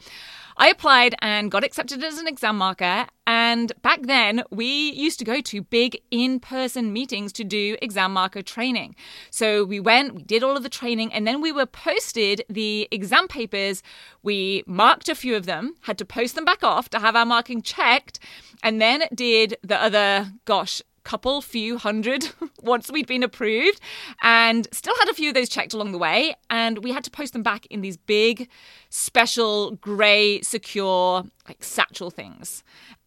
I 0.62 0.68
applied 0.68 1.16
and 1.20 1.50
got 1.50 1.64
accepted 1.64 2.04
as 2.04 2.18
an 2.18 2.28
exam 2.28 2.56
marker. 2.56 3.06
And 3.26 3.72
back 3.82 4.02
then, 4.02 4.44
we 4.52 4.92
used 4.92 5.18
to 5.18 5.24
go 5.24 5.40
to 5.40 5.62
big 5.62 6.00
in 6.12 6.38
person 6.38 6.92
meetings 6.92 7.32
to 7.32 7.42
do 7.42 7.76
exam 7.82 8.12
marker 8.12 8.42
training. 8.42 8.94
So 9.32 9.64
we 9.64 9.80
went, 9.80 10.14
we 10.14 10.22
did 10.22 10.44
all 10.44 10.56
of 10.56 10.62
the 10.62 10.68
training, 10.68 11.12
and 11.12 11.26
then 11.26 11.40
we 11.40 11.50
were 11.50 11.66
posted 11.66 12.44
the 12.48 12.86
exam 12.92 13.26
papers. 13.26 13.82
We 14.22 14.62
marked 14.68 15.08
a 15.08 15.16
few 15.16 15.34
of 15.34 15.46
them, 15.46 15.74
had 15.80 15.98
to 15.98 16.04
post 16.04 16.36
them 16.36 16.44
back 16.44 16.62
off 16.62 16.88
to 16.90 17.00
have 17.00 17.16
our 17.16 17.26
marking 17.26 17.60
checked, 17.62 18.20
and 18.62 18.80
then 18.80 19.02
did 19.12 19.56
the 19.64 19.82
other, 19.82 20.30
gosh, 20.44 20.80
couple, 21.04 21.40
few 21.42 21.78
hundred 21.78 22.28
once 22.62 22.90
we'd 22.90 23.06
been 23.06 23.22
approved, 23.22 23.80
and 24.22 24.66
still 24.72 24.94
had 24.98 25.08
a 25.08 25.14
few 25.14 25.28
of 25.28 25.34
those 25.34 25.48
checked 25.48 25.74
along 25.74 25.92
the 25.92 25.98
way. 25.98 26.34
And 26.50 26.82
we 26.82 26.92
had 26.92 27.04
to 27.04 27.10
post 27.10 27.32
them 27.32 27.42
back 27.42 27.66
in 27.66 27.80
these 27.80 27.96
big, 27.96 28.48
special, 28.88 29.72
grey, 29.72 30.40
secure 30.42 31.24
like 31.48 31.62
satchel 31.64 32.10
things. 32.10 32.62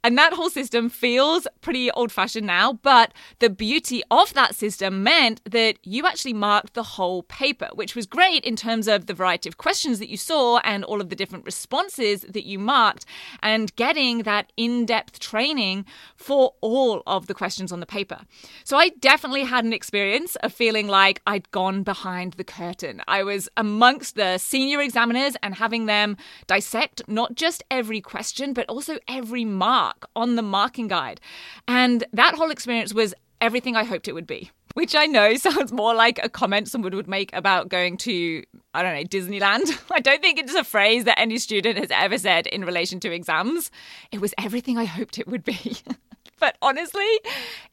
And 0.06 0.20
that 0.20 0.34
whole 0.34 0.52
system 0.52 0.88
feels 0.88 1.48
pretty 1.62 1.90
old 1.90 2.12
fashioned 2.12 2.46
now, 2.46 2.74
but 2.74 3.12
the 3.40 3.50
beauty 3.50 4.04
of 4.12 4.36
that 4.36 4.54
system 4.54 5.02
meant 5.02 5.42
that 5.46 5.80
you 5.82 6.06
actually 6.06 6.34
marked 6.34 6.76
the 6.76 6.84
whole 6.84 7.24
paper, 7.24 7.70
which 7.74 7.96
was 7.96 8.06
great 8.06 8.46
in 8.46 8.56
terms 8.56 8.88
of 8.88 9.08
the 9.08 9.16
variety 9.16 9.50
of 9.50 9.58
questions 9.58 9.98
that 9.98 10.08
you 10.08 10.16
saw 10.16 10.60
and 10.60 10.84
all 10.84 11.02
of 11.02 11.10
the 11.10 11.16
different 11.16 11.44
responses 11.44 12.22
that 12.22 12.46
you 12.46 12.60
marked, 12.60 13.08
and 13.42 13.76
getting 13.78 14.20
that 14.20 14.54
in 14.56 14.86
depth 14.86 15.18
training 15.18 15.86
for 16.16 16.54
all 16.62 17.02
of 17.08 17.26
the 17.26 17.34
questions 17.34 17.72
on 17.72 17.80
the 17.80 17.88
paper. 17.88 18.20
So 18.64 18.78
I 18.78 18.90
definitely 18.90 19.46
had 19.46 19.66
an 19.66 19.74
experience 19.74 20.36
of 20.36 20.54
feeling 20.54 20.88
like 20.88 21.20
I'd 21.26 21.50
gone 21.50 21.82
behind 21.82 22.34
the 22.34 22.44
curtain. 22.44 23.02
I 23.08 23.24
was 23.24 23.50
amongst 23.58 24.16
the 24.16 24.38
senior 24.38 24.82
examiners 24.82 25.36
and 25.42 25.56
having 25.56 25.88
them 25.88 26.16
dissect 26.46 27.02
not 27.08 27.34
just 27.34 27.64
every 27.72 28.02
question, 28.02 28.54
but 28.54 28.70
also 28.70 29.00
every 29.08 29.46
mark 29.46 29.95
mark 29.96 30.10
on 30.16 30.36
the 30.36 30.42
marking 30.42 30.88
guide. 30.88 31.22
And 31.68 32.04
that 32.14 32.36
whole 32.36 32.52
experience 32.52 32.94
was 32.94 33.14
everything 33.42 33.76
I 33.76 33.84
hoped 33.84 34.08
it 34.08 34.14
would 34.14 34.28
be. 34.28 34.52
Which 34.74 34.94
I 34.94 35.06
know 35.06 35.36
sounds 35.38 35.72
more 35.72 35.94
like 35.94 36.20
a 36.24 36.30
comment 36.30 36.68
someone 36.68 36.96
would 36.96 37.08
make 37.08 37.34
about 37.34 37.70
going 37.70 37.98
to, 37.98 38.44
I 38.74 38.84
don't 38.84 38.94
know, 38.94 39.04
Disneyland. 39.04 39.82
I 39.92 40.00
don't 40.00 40.22
think 40.22 40.40
it's 40.40 40.54
a 40.54 40.64
phrase 40.64 41.06
that 41.06 41.20
any 41.20 41.38
student 41.38 41.78
has 41.78 41.90
ever 41.92 42.18
said 42.18 42.48
in 42.48 42.66
relation 42.66 43.00
to 43.02 43.12
exams. 43.12 43.72
It 44.12 44.20
was 44.20 44.34
everything 44.38 44.78
I 44.78 44.86
hoped 44.86 45.18
it 45.18 45.28
would 45.28 45.44
be. 45.44 45.78
but 46.40 46.58
honestly, 46.62 47.06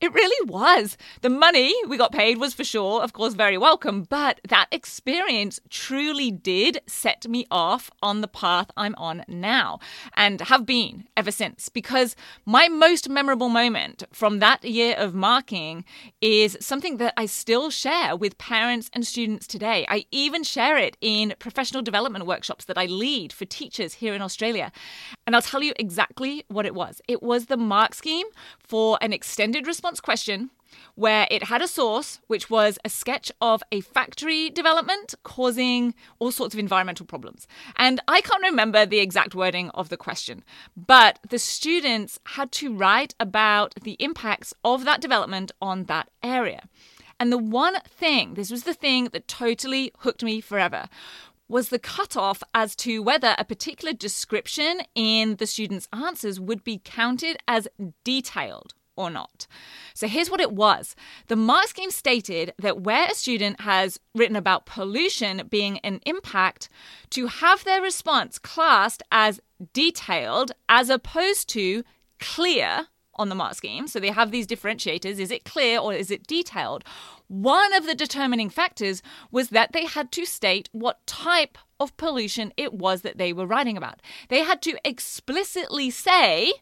it 0.00 0.12
really 0.12 0.50
was. 0.50 0.96
The 1.20 1.30
money 1.30 1.74
we 1.88 1.96
got 1.96 2.12
paid 2.12 2.38
was 2.38 2.54
for 2.54 2.64
sure, 2.64 3.02
of 3.02 3.12
course, 3.12 3.34
very 3.34 3.58
welcome, 3.58 4.02
but 4.02 4.40
that 4.48 4.68
experience 4.70 5.60
truly 5.68 6.30
did 6.30 6.80
set 6.86 7.28
me 7.28 7.46
off 7.50 7.90
on 8.02 8.20
the 8.20 8.28
path 8.28 8.70
I'm 8.76 8.94
on 8.96 9.24
now 9.28 9.80
and 10.16 10.40
have 10.42 10.64
been 10.66 11.04
ever 11.16 11.30
since. 11.30 11.68
Because 11.68 12.14
my 12.46 12.68
most 12.68 13.08
memorable 13.08 13.48
moment 13.48 14.04
from 14.12 14.38
that 14.38 14.64
year 14.64 14.94
of 14.96 15.14
marking 15.14 15.84
is 16.20 16.56
something 16.60 16.98
that 16.98 17.14
I 17.16 17.26
still 17.26 17.70
share 17.70 18.16
with 18.16 18.38
parents 18.38 18.90
and 18.92 19.06
students 19.06 19.46
today. 19.46 19.86
I 19.88 20.04
even 20.10 20.42
share 20.44 20.78
it 20.78 20.96
in 21.00 21.34
professional 21.38 21.82
development 21.82 22.26
workshops 22.26 22.64
that 22.66 22.78
I 22.78 22.86
lead 22.86 23.32
for 23.32 23.44
teachers 23.44 23.94
here 23.94 24.14
in 24.14 24.22
Australia. 24.22 24.72
And 25.26 25.34
I'll 25.34 25.42
tell 25.42 25.62
you 25.62 25.72
exactly 25.76 26.44
what 26.48 26.66
it 26.66 26.74
was. 26.74 27.00
It 27.08 27.22
was 27.22 27.46
the 27.46 27.56
mark 27.56 27.94
scheme 27.94 28.26
for 28.72 28.96
an 29.02 29.12
extended 29.12 29.66
response 29.66 30.00
question 30.00 30.48
where 30.94 31.28
it 31.30 31.42
had 31.42 31.60
a 31.60 31.68
source, 31.68 32.20
which 32.26 32.48
was 32.48 32.78
a 32.86 32.88
sketch 32.88 33.30
of 33.38 33.62
a 33.70 33.82
factory 33.82 34.48
development 34.48 35.14
causing 35.24 35.94
all 36.18 36.32
sorts 36.32 36.54
of 36.54 36.58
environmental 36.58 37.04
problems. 37.04 37.46
And 37.76 38.00
I 38.08 38.22
can't 38.22 38.42
remember 38.42 38.86
the 38.86 39.00
exact 39.00 39.34
wording 39.34 39.68
of 39.74 39.90
the 39.90 39.98
question, 39.98 40.42
but 40.74 41.18
the 41.28 41.38
students 41.38 42.18
had 42.24 42.50
to 42.52 42.74
write 42.74 43.14
about 43.20 43.74
the 43.82 43.98
impacts 44.00 44.54
of 44.64 44.86
that 44.86 45.02
development 45.02 45.52
on 45.60 45.84
that 45.84 46.08
area. 46.22 46.62
And 47.20 47.30
the 47.30 47.36
one 47.36 47.76
thing, 47.86 48.34
this 48.34 48.50
was 48.50 48.62
the 48.62 48.72
thing 48.72 49.10
that 49.12 49.28
totally 49.28 49.92
hooked 49.98 50.24
me 50.24 50.40
forever, 50.40 50.88
was 51.52 51.68
the 51.68 51.78
cutoff 51.78 52.42
as 52.54 52.74
to 52.74 53.02
whether 53.02 53.34
a 53.36 53.44
particular 53.44 53.92
description 53.92 54.80
in 54.94 55.36
the 55.36 55.46
student's 55.46 55.86
answers 55.92 56.40
would 56.40 56.64
be 56.64 56.80
counted 56.82 57.36
as 57.46 57.68
detailed 58.04 58.72
or 58.96 59.10
not. 59.10 59.46
So 59.92 60.08
here's 60.08 60.30
what 60.30 60.40
it 60.40 60.52
was 60.52 60.96
the 61.28 61.36
mark 61.36 61.66
scheme 61.68 61.90
stated 61.90 62.54
that 62.58 62.80
where 62.80 63.06
a 63.06 63.14
student 63.14 63.60
has 63.60 64.00
written 64.14 64.34
about 64.34 64.64
pollution 64.64 65.46
being 65.50 65.78
an 65.80 66.00
impact, 66.06 66.70
to 67.10 67.26
have 67.26 67.64
their 67.64 67.82
response 67.82 68.38
classed 68.38 69.02
as 69.12 69.38
detailed 69.74 70.52
as 70.70 70.88
opposed 70.88 71.50
to 71.50 71.84
clear 72.18 72.86
on 73.14 73.28
the 73.28 73.34
mark 73.34 73.54
scheme. 73.54 73.86
So 73.86 74.00
they 74.00 74.10
have 74.10 74.30
these 74.30 74.46
differentiators 74.46 75.18
is 75.18 75.30
it 75.30 75.44
clear 75.44 75.78
or 75.78 75.92
is 75.92 76.10
it 76.10 76.26
detailed? 76.26 76.84
One 77.28 77.72
of 77.74 77.86
the 77.86 77.94
determining 77.94 78.50
factors 78.50 79.02
was 79.30 79.50
that 79.50 79.72
they 79.72 79.86
had 79.86 80.12
to 80.12 80.26
state 80.26 80.68
what 80.72 81.06
type 81.06 81.58
of 81.80 81.96
pollution 81.96 82.52
it 82.56 82.74
was 82.74 83.02
that 83.02 83.18
they 83.18 83.32
were 83.32 83.46
writing 83.46 83.76
about. 83.76 84.00
They 84.28 84.42
had 84.42 84.62
to 84.62 84.76
explicitly 84.84 85.90
say 85.90 86.52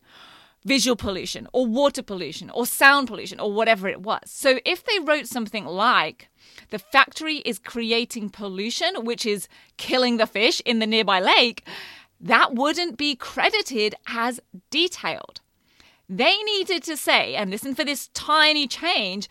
visual 0.64 0.97
pollution 0.97 1.49
or 1.52 1.66
water 1.66 2.02
pollution 2.02 2.50
or 2.50 2.66
sound 2.66 3.09
pollution 3.09 3.40
or 3.40 3.52
whatever 3.52 3.88
it 3.88 4.02
was. 4.02 4.23
So 4.26 4.59
if 4.64 4.85
they 4.85 4.99
wrote 5.00 5.26
something 5.26 5.64
like, 5.64 6.28
the 6.71 6.78
factory 6.78 7.37
is 7.38 7.59
creating 7.59 8.30
pollution, 8.30 9.04
which 9.04 9.25
is 9.25 9.49
killing 9.76 10.16
the 10.16 10.26
fish 10.26 10.61
in 10.64 10.78
the 10.78 10.87
nearby 10.87 11.21
lake, 11.21 11.66
that 12.21 12.54
wouldn't 12.54 12.99
be 12.99 13.16
credited 13.16 13.95
as 14.07 14.40
detailed. 14.71 15.40
They 16.12 16.37
needed 16.38 16.83
to 16.85 16.97
say, 16.97 17.37
and 17.37 17.52
listen 17.52 17.76
for 17.76 17.85
this 17.85 18.09
tiny 18.09 18.67
change, 18.67 19.29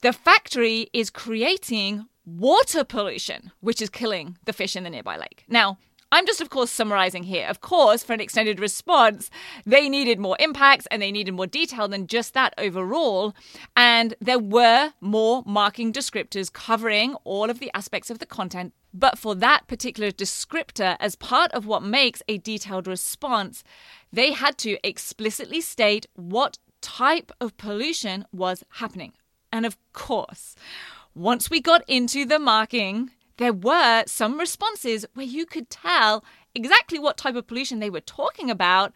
the 0.00 0.14
factory 0.14 0.88
is 0.94 1.10
creating 1.10 2.06
water 2.24 2.82
pollution, 2.82 3.52
which 3.60 3.82
is 3.82 3.90
killing 3.90 4.38
the 4.46 4.54
fish 4.54 4.74
in 4.74 4.84
the 4.84 4.90
nearby 4.90 5.18
lake. 5.18 5.44
Now, 5.48 5.76
I'm 6.10 6.26
just, 6.26 6.40
of 6.40 6.48
course, 6.48 6.70
summarizing 6.70 7.24
here. 7.24 7.46
Of 7.46 7.60
course, 7.60 8.02
for 8.02 8.14
an 8.14 8.20
extended 8.20 8.58
response, 8.58 9.30
they 9.66 9.88
needed 9.90 10.18
more 10.18 10.36
impacts 10.38 10.86
and 10.86 11.02
they 11.02 11.12
needed 11.12 11.32
more 11.32 11.46
detail 11.46 11.88
than 11.88 12.06
just 12.06 12.32
that 12.32 12.54
overall. 12.56 13.34
And 13.76 14.14
there 14.20 14.38
were 14.38 14.92
more 15.02 15.42
marking 15.44 15.92
descriptors 15.92 16.50
covering 16.50 17.16
all 17.24 17.50
of 17.50 17.58
the 17.58 17.70
aspects 17.74 18.10
of 18.10 18.18
the 18.18 18.26
content. 18.26 18.72
But 18.94 19.18
for 19.18 19.34
that 19.34 19.66
particular 19.66 20.12
descriptor, 20.12 20.96
as 21.00 21.16
part 21.16 21.50
of 21.50 21.66
what 21.66 21.82
makes 21.82 22.22
a 22.28 22.38
detailed 22.38 22.86
response, 22.86 23.64
they 24.14 24.32
had 24.32 24.56
to 24.58 24.78
explicitly 24.86 25.60
state 25.60 26.06
what 26.14 26.58
type 26.80 27.32
of 27.40 27.56
pollution 27.56 28.24
was 28.32 28.62
happening. 28.74 29.12
And 29.52 29.66
of 29.66 29.76
course, 29.92 30.54
once 31.14 31.50
we 31.50 31.60
got 31.60 31.82
into 31.88 32.24
the 32.24 32.38
marking, 32.38 33.10
there 33.36 33.52
were 33.52 34.04
some 34.06 34.38
responses 34.38 35.06
where 35.14 35.26
you 35.26 35.46
could 35.46 35.70
tell 35.70 36.24
exactly 36.54 36.98
what 36.98 37.16
type 37.16 37.34
of 37.34 37.46
pollution 37.46 37.80
they 37.80 37.90
were 37.90 38.00
talking 38.00 38.50
about. 38.50 38.92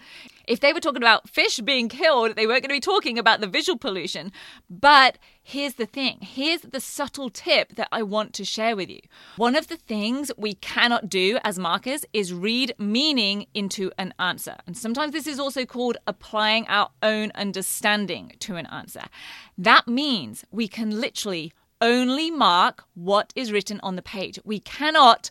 If 0.47 0.61
they 0.61 0.73
were 0.73 0.81
talking 0.81 1.03
about 1.03 1.29
fish 1.29 1.59
being 1.59 1.89
killed, 1.89 2.37
they 2.37 2.47
weren't 2.47 2.63
going 2.63 2.71
to 2.71 2.77
be 2.77 2.81
talking 2.81 3.19
about 3.19 3.41
the 3.41 3.47
visual 3.47 3.77
pollution. 3.77 4.33
But 4.71 5.19
here's 5.43 5.75
the 5.75 5.87
thing 5.87 6.19
here's 6.21 6.63
the 6.63 6.81
subtle 6.81 7.31
tip 7.31 7.75
that 7.75 7.89
I 7.91 8.03
want 8.03 8.33
to 8.35 8.45
share 8.45 8.77
with 8.77 8.89
you. 8.89 9.01
One 9.37 9.57
of 9.57 9.69
the 9.69 9.77
things 9.77 10.31
we 10.39 10.55
cannot 10.55 11.09
do 11.09 11.39
as 11.45 11.59
markers 11.59 12.05
is 12.13 12.33
read 12.33 12.75
meaning 12.79 13.47
into 13.55 13.91
an 13.99 14.15
answer. 14.19 14.57
And 14.67 14.77
sometimes 14.77 15.13
this 15.13 15.27
is 15.27 15.41
also 15.41 15.67
called 15.67 15.99
applying 16.07 16.67
our 16.69 16.91
own 17.03 17.33
understanding 17.35 18.33
to 18.41 18.57
an 18.57 18.67
answer. 18.67 19.03
That 19.57 19.89
means 19.89 20.45
we 20.51 20.69
can 20.69 21.01
literally 21.01 21.53
only 21.81 22.31
mark 22.31 22.85
what 22.95 23.33
is 23.37 23.53
written 23.53 23.81
on 23.83 23.97
the 23.97 24.03
page. 24.03 24.39
We 24.45 24.61
cannot 24.61 25.31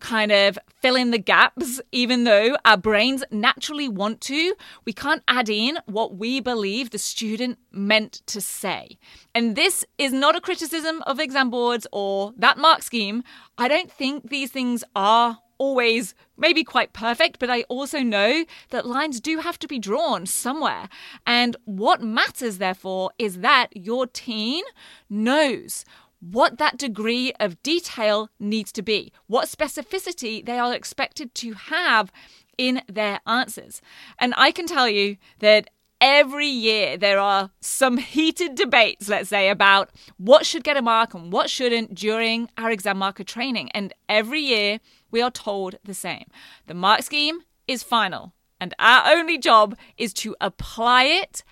kind 0.00 0.32
of 0.32 0.58
fill 0.82 0.96
in 0.96 1.12
the 1.12 1.18
gaps, 1.18 1.80
even 1.90 2.24
though 2.24 2.56
our 2.64 2.76
brains 2.76 3.24
naturally 3.30 3.88
want 3.88 4.20
to. 4.20 4.54
We 4.84 4.92
can't 4.92 5.22
add 5.26 5.48
in 5.48 5.78
what 5.86 6.16
we 6.16 6.40
believe 6.40 6.90
the 6.90 6.98
student 6.98 7.58
meant 7.72 8.20
to 8.26 8.40
say. 8.40 8.98
And 9.34 9.56
this 9.56 9.84
is 9.96 10.12
not 10.12 10.36
a 10.36 10.42
criticism 10.42 11.02
of 11.06 11.18
exam 11.18 11.48
boards 11.48 11.86
or 11.90 12.34
that 12.36 12.58
mark 12.58 12.82
scheme. 12.82 13.24
I 13.56 13.66
don't 13.66 13.90
think 13.90 14.28
these 14.28 14.50
things 14.50 14.84
are 14.94 15.38
always 15.58 16.14
maybe 16.36 16.64
quite 16.64 16.92
perfect, 16.92 17.38
but 17.38 17.50
I 17.50 17.62
also 17.62 18.00
know 18.00 18.44
that 18.70 18.86
lines 18.86 19.20
do 19.20 19.38
have 19.38 19.58
to 19.60 19.68
be 19.68 19.78
drawn 19.78 20.26
somewhere. 20.26 20.88
And 21.26 21.56
what 21.64 22.02
matters, 22.02 22.58
therefore, 22.58 23.10
is 23.18 23.38
that 23.38 23.68
your 23.74 24.06
teen 24.06 24.64
knows 25.08 25.84
what 26.20 26.58
that 26.58 26.78
degree 26.78 27.32
of 27.38 27.62
detail 27.62 28.30
needs 28.40 28.72
to 28.72 28.82
be, 28.82 29.12
what 29.26 29.48
specificity 29.48 30.44
they 30.44 30.58
are 30.58 30.74
expected 30.74 31.34
to 31.34 31.52
have 31.52 32.10
in 32.56 32.82
their 32.88 33.20
answers. 33.26 33.82
And 34.18 34.32
I 34.36 34.50
can 34.50 34.66
tell 34.66 34.88
you 34.88 35.16
that 35.40 35.68
every 36.00 36.46
year 36.46 36.96
there 36.96 37.18
are 37.18 37.50
some 37.60 37.96
heated 37.96 38.54
debates, 38.54 39.08
let's 39.08 39.28
say, 39.28 39.48
about 39.48 39.90
what 40.16 40.46
should 40.46 40.64
get 40.64 40.76
a 40.76 40.82
mark 40.82 41.14
and 41.14 41.32
what 41.32 41.50
shouldn't 41.50 41.94
during 41.94 42.48
our 42.58 42.70
exam 42.70 42.98
marker 42.98 43.24
training. 43.24 43.70
And 43.72 43.92
every 44.08 44.40
year 44.40 44.80
we 45.14 45.22
are 45.22 45.30
told 45.30 45.76
the 45.84 45.94
same 45.94 46.26
the 46.66 46.74
mark 46.74 47.02
scheme 47.02 47.38
is 47.68 47.84
final, 47.84 48.34
and 48.60 48.74
our 48.80 49.12
only 49.14 49.38
job 49.38 49.76
is 49.96 50.12
to 50.12 50.34
apply 50.40 51.04
it 51.04 51.44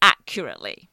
accurately. 0.00 0.88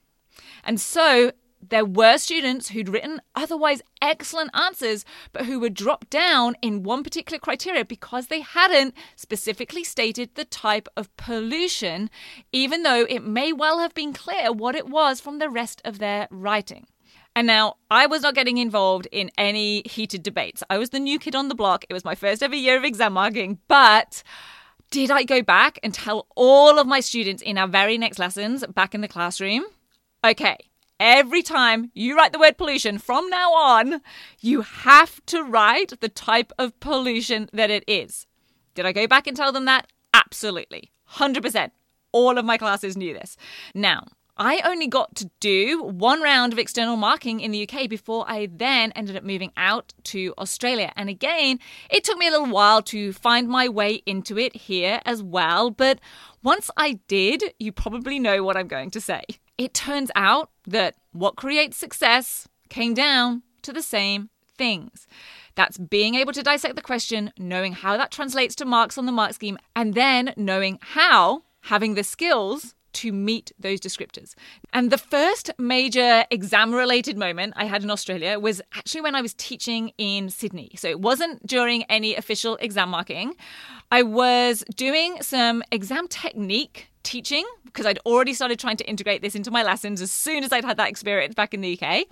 And 0.63 0.81
so 0.81 1.31
there 1.61 1.85
were 1.85 2.17
students 2.17 2.69
who'd 2.69 2.89
written 2.89 3.21
otherwise 3.35 3.83
excellent 4.01 4.49
answers, 4.55 5.05
but 5.33 5.45
who 5.45 5.59
were 5.59 5.69
dropped 5.69 6.09
down 6.09 6.55
in 6.63 6.81
one 6.81 7.03
particular 7.03 7.37
criteria 7.37 7.85
because 7.85 8.27
they 8.27 8.41
hadn't 8.41 8.95
specifically 9.15 9.83
stated 9.83 10.31
the 10.33 10.45
type 10.45 10.87
of 10.97 11.15
pollution, 11.17 12.09
even 12.51 12.81
though 12.81 13.05
it 13.07 13.23
may 13.23 13.53
well 13.53 13.77
have 13.79 13.93
been 13.93 14.13
clear 14.13 14.51
what 14.51 14.75
it 14.75 14.89
was 14.89 15.21
from 15.21 15.37
the 15.37 15.49
rest 15.49 15.79
of 15.85 15.99
their 15.99 16.27
writing. 16.31 16.87
And 17.35 17.47
now 17.47 17.75
I 17.91 18.05
was 18.05 18.21
not 18.21 18.33
getting 18.33 18.57
involved 18.57 19.07
in 19.11 19.29
any 19.37 19.81
heated 19.85 20.23
debates. 20.23 20.63
I 20.69 20.77
was 20.77 20.91
the 20.91 20.99
new 20.99 21.19
kid 21.19 21.35
on 21.35 21.49
the 21.49 21.55
block. 21.55 21.83
It 21.89 21.93
was 21.93 22.05
my 22.05 22.15
first 22.15 22.41
ever 22.41 22.55
year 22.55 22.77
of 22.77 22.85
exam 22.85 23.13
marking, 23.13 23.59
but 23.67 24.23
Did 24.91 25.11
I 25.11 25.23
go 25.23 25.41
back 25.41 25.79
and 25.83 25.93
tell 25.93 26.27
all 26.35 26.79
of 26.79 26.87
my 26.87 26.99
students 26.99 27.41
in 27.41 27.57
our 27.57 27.67
very 27.67 27.97
next 27.97 28.19
lessons 28.19 28.65
back 28.67 28.95
in 28.95 29.01
the 29.01 29.07
classroom? 29.07 29.65
Okay, 30.23 30.57
every 30.99 31.41
time 31.41 31.91
you 31.93 32.15
write 32.15 32.31
the 32.31 32.39
word 32.39 32.57
pollution 32.57 32.97
from 32.97 33.29
now 33.29 33.51
on, 33.53 34.01
you 34.39 34.61
have 34.61 35.25
to 35.27 35.43
write 35.43 35.99
the 35.99 36.09
type 36.09 36.53
of 36.57 36.79
pollution 36.79 37.49
that 37.51 37.69
it 37.69 37.83
is. 37.87 38.25
Did 38.73 38.85
I 38.85 38.91
go 38.91 39.07
back 39.07 39.27
and 39.27 39.35
tell 39.35 39.51
them 39.51 39.65
that? 39.65 39.87
Absolutely. 40.13 40.91
100%. 41.13 41.71
All 42.11 42.37
of 42.37 42.45
my 42.45 42.57
classes 42.57 42.95
knew 42.95 43.13
this. 43.13 43.35
Now, 43.73 44.07
I 44.37 44.61
only 44.65 44.87
got 44.87 45.15
to 45.15 45.29
do 45.39 45.81
one 45.81 46.21
round 46.21 46.51
of 46.51 46.59
external 46.59 46.97
marking 46.97 47.39
in 47.39 47.51
the 47.51 47.67
UK 47.69 47.87
before 47.87 48.25
I 48.27 48.49
then 48.51 48.91
ended 48.91 49.15
up 49.15 49.23
moving 49.23 49.53
out 49.55 49.93
to 50.05 50.33
Australia. 50.37 50.91
And 50.97 51.07
again, 51.09 51.59
it 51.89 52.03
took 52.03 52.17
me 52.17 52.27
a 52.27 52.31
little 52.31 52.47
while 52.47 52.81
to 52.83 53.13
find 53.13 53.47
my 53.47 53.69
way 53.69 54.03
into 54.05 54.37
it 54.37 54.55
here 54.55 54.99
as 55.05 55.23
well. 55.23 55.71
But 55.71 55.99
once 56.43 56.69
I 56.75 56.99
did, 57.07 57.43
you 57.59 57.71
probably 57.71 58.19
know 58.19 58.43
what 58.43 58.57
I'm 58.57 58.67
going 58.67 58.91
to 58.91 59.01
say. 59.01 59.23
It 59.57 59.73
turns 59.73 60.11
out 60.15 60.49
that 60.67 60.95
what 61.13 61.37
creates 61.37 61.77
success 61.77 62.47
came 62.67 62.93
down 62.93 63.43
to 63.61 63.71
the 63.71 63.81
same 63.81 64.29
things. 64.57 65.07
That's 65.55 65.77
being 65.77 66.15
able 66.15 66.33
to 66.33 66.43
dissect 66.43 66.75
the 66.75 66.81
question, 66.81 67.31
knowing 67.37 67.71
how 67.71 67.95
that 67.95 68.11
translates 68.11 68.55
to 68.55 68.65
marks 68.65 68.97
on 68.97 69.05
the 69.05 69.13
mark 69.13 69.33
scheme, 69.33 69.57
and 69.77 69.93
then 69.93 70.33
knowing 70.35 70.77
how 70.81 71.43
having 71.61 71.95
the 71.95 72.03
skills 72.03 72.75
to 72.95 73.11
meet 73.11 73.51
those 73.59 73.79
descriptors. 73.79 74.33
And 74.73 74.91
the 74.91 74.97
first 74.97 75.51
major 75.57 76.25
exam 76.31 76.73
related 76.73 77.17
moment 77.17 77.53
I 77.55 77.65
had 77.65 77.83
in 77.83 77.91
Australia 77.91 78.39
was 78.39 78.61
actually 78.73 79.01
when 79.01 79.15
I 79.15 79.21
was 79.21 79.33
teaching 79.33 79.91
in 79.97 80.29
Sydney. 80.29 80.71
So 80.77 80.87
it 80.87 80.99
wasn't 80.99 81.45
during 81.45 81.83
any 81.83 82.15
official 82.15 82.55
exam 82.57 82.89
marking. 82.89 83.35
I 83.91 84.03
was 84.03 84.63
doing 84.75 85.21
some 85.21 85.63
exam 85.71 86.07
technique 86.07 86.89
teaching 87.05 87.45
because 87.63 87.85
I'd 87.85 87.99
already 87.99 88.33
started 88.33 88.59
trying 88.59 88.77
to 88.77 88.89
integrate 88.89 89.21
this 89.21 89.35
into 89.35 89.51
my 89.51 89.63
lessons 89.63 90.01
as 90.01 90.11
soon 90.11 90.43
as 90.43 90.51
I'd 90.51 90.65
had 90.65 90.77
that 90.77 90.89
experience 90.89 91.35
back 91.35 91.53
in 91.53 91.61
the 91.61 91.73
UK. 91.73 92.05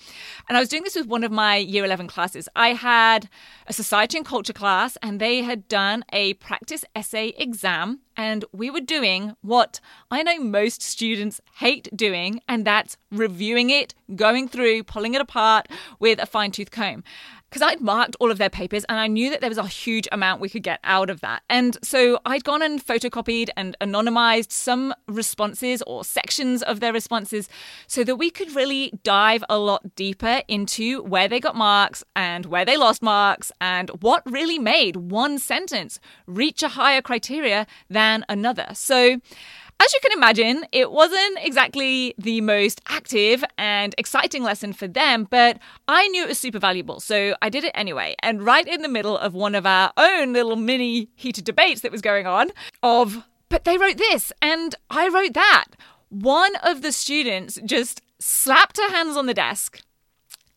And 0.48 0.58
I 0.58 0.60
was 0.60 0.70
doing 0.70 0.84
this 0.84 0.96
with 0.96 1.08
one 1.08 1.24
of 1.24 1.32
my 1.32 1.58
year 1.58 1.84
11 1.84 2.08
classes. 2.08 2.48
I 2.56 2.70
had 2.70 3.30
a 3.68 3.74
society 3.74 4.18
and 4.18 4.26
culture 4.26 4.54
class, 4.54 4.98
and 5.02 5.20
they 5.20 5.42
had 5.42 5.68
done 5.68 6.06
a 6.14 6.36
practice 6.36 6.86
essay 6.96 7.34
exam. 7.38 8.02
And 8.16 8.46
we 8.52 8.70
were 8.70 8.82
doing 8.82 9.36
what 9.42 9.80
I 10.12 10.22
know 10.22 10.40
most 10.40 10.84
students 10.84 11.42
hate 11.56 11.90
doing, 11.96 12.42
and 12.48 12.66
that's 12.66 12.96
reviewing 13.12 13.70
it, 13.72 13.96
going 14.16 14.48
through, 14.48 14.84
pulling 14.84 15.16
it 15.16 15.22
apart 15.22 15.68
with 16.00 16.22
a 16.22 16.28
fine 16.28 16.52
tooth 16.52 16.70
comb 16.70 17.04
because 17.54 17.72
I'd 17.72 17.82
marked 17.82 18.16
all 18.20 18.32
of 18.32 18.40
their 18.40 18.50
papers 18.50 18.84
and 18.90 18.98
I 18.98 19.06
knew 19.06 19.30
that 19.30 19.40
there 19.40 19.50
was 19.50 19.60
a 19.60 19.68
huge 19.68 20.08
amount 20.12 20.42
we 20.42 20.50
could 20.50 20.64
get 20.64 20.80
out 20.84 21.12
of 21.12 21.22
that. 21.22 21.44
And 21.52 21.78
so 21.84 22.20
I'd 22.26 22.44
gone 22.44 22.64
and 22.64 22.84
photocopied 22.84 23.50
and 23.56 23.78
anonymized 23.80 24.52
some 24.52 24.92
responses 25.08 25.84
or 25.84 26.04
sections 26.04 26.64
of 26.64 26.80
their 26.80 26.92
responses 26.92 27.48
so 27.86 28.04
that 28.06 28.16
we 28.16 28.32
could 28.32 28.56
really 28.56 28.92
dive 29.04 29.44
a 29.50 29.60
lot 29.60 29.94
deeper 29.94 30.42
into 30.48 31.04
where 31.04 31.28
they 31.28 31.40
got 31.40 31.56
marks 31.56 32.04
and 32.16 32.48
where 32.48 32.66
they 32.66 32.76
lost 32.76 33.04
marks 33.04 33.52
and 33.62 33.92
what 34.02 34.24
really 34.26 34.58
made 34.58 34.96
one 34.96 35.38
sentence 35.38 36.00
reach 36.26 36.64
a 36.64 36.70
higher 36.70 37.04
criteria 37.04 37.68
than 37.88 38.26
another. 38.30 38.70
So 38.74 39.22
as 39.80 39.94
you 39.94 40.00
can 40.02 40.12
imagine, 40.18 40.66
it 40.72 40.92
wasn't 40.92 41.40
exactly 41.42 42.14
the 42.18 42.42
most 42.42 42.82
active 42.88 43.44
and 43.58 43.94
exciting 43.98 44.44
lesson 44.44 44.72
for 44.74 44.88
them, 44.88 45.28
but 45.30 45.60
I 45.88 46.08
knew 46.10 46.24
it 46.24 46.30
was 46.30 46.40
super 46.40 46.60
valuable, 46.60 47.00
so 47.00 47.36
I 47.42 47.50
did 47.50 47.64
it 47.64 47.72
anyway. 47.74 48.16
And 48.20 48.44
right 48.44 48.68
in 48.68 48.82
the 48.82 48.88
middle 48.88 49.18
of 49.18 49.34
one 49.34 49.56
of 49.56 49.66
our 49.66 49.92
own 49.98 50.34
little 50.34 50.56
mini 50.56 51.10
heated 51.16 51.44
debates 51.44 51.82
that 51.82 51.92
was 51.92 52.02
going 52.02 52.28
on, 52.28 52.52
of, 52.82 53.26
but 53.50 53.66
they 53.66 53.78
wrote 53.78 53.98
this 53.98 54.32
and 54.42 54.76
I 54.90 55.10
wrote 55.10 55.34
that, 55.34 55.66
one 56.10 56.56
of 56.64 56.82
the 56.82 56.92
students 56.92 57.60
just 57.66 58.02
slapped 58.20 58.78
her 58.78 58.92
hands 58.92 59.18
on 59.18 59.26
the 59.26 59.34
desk. 59.34 59.82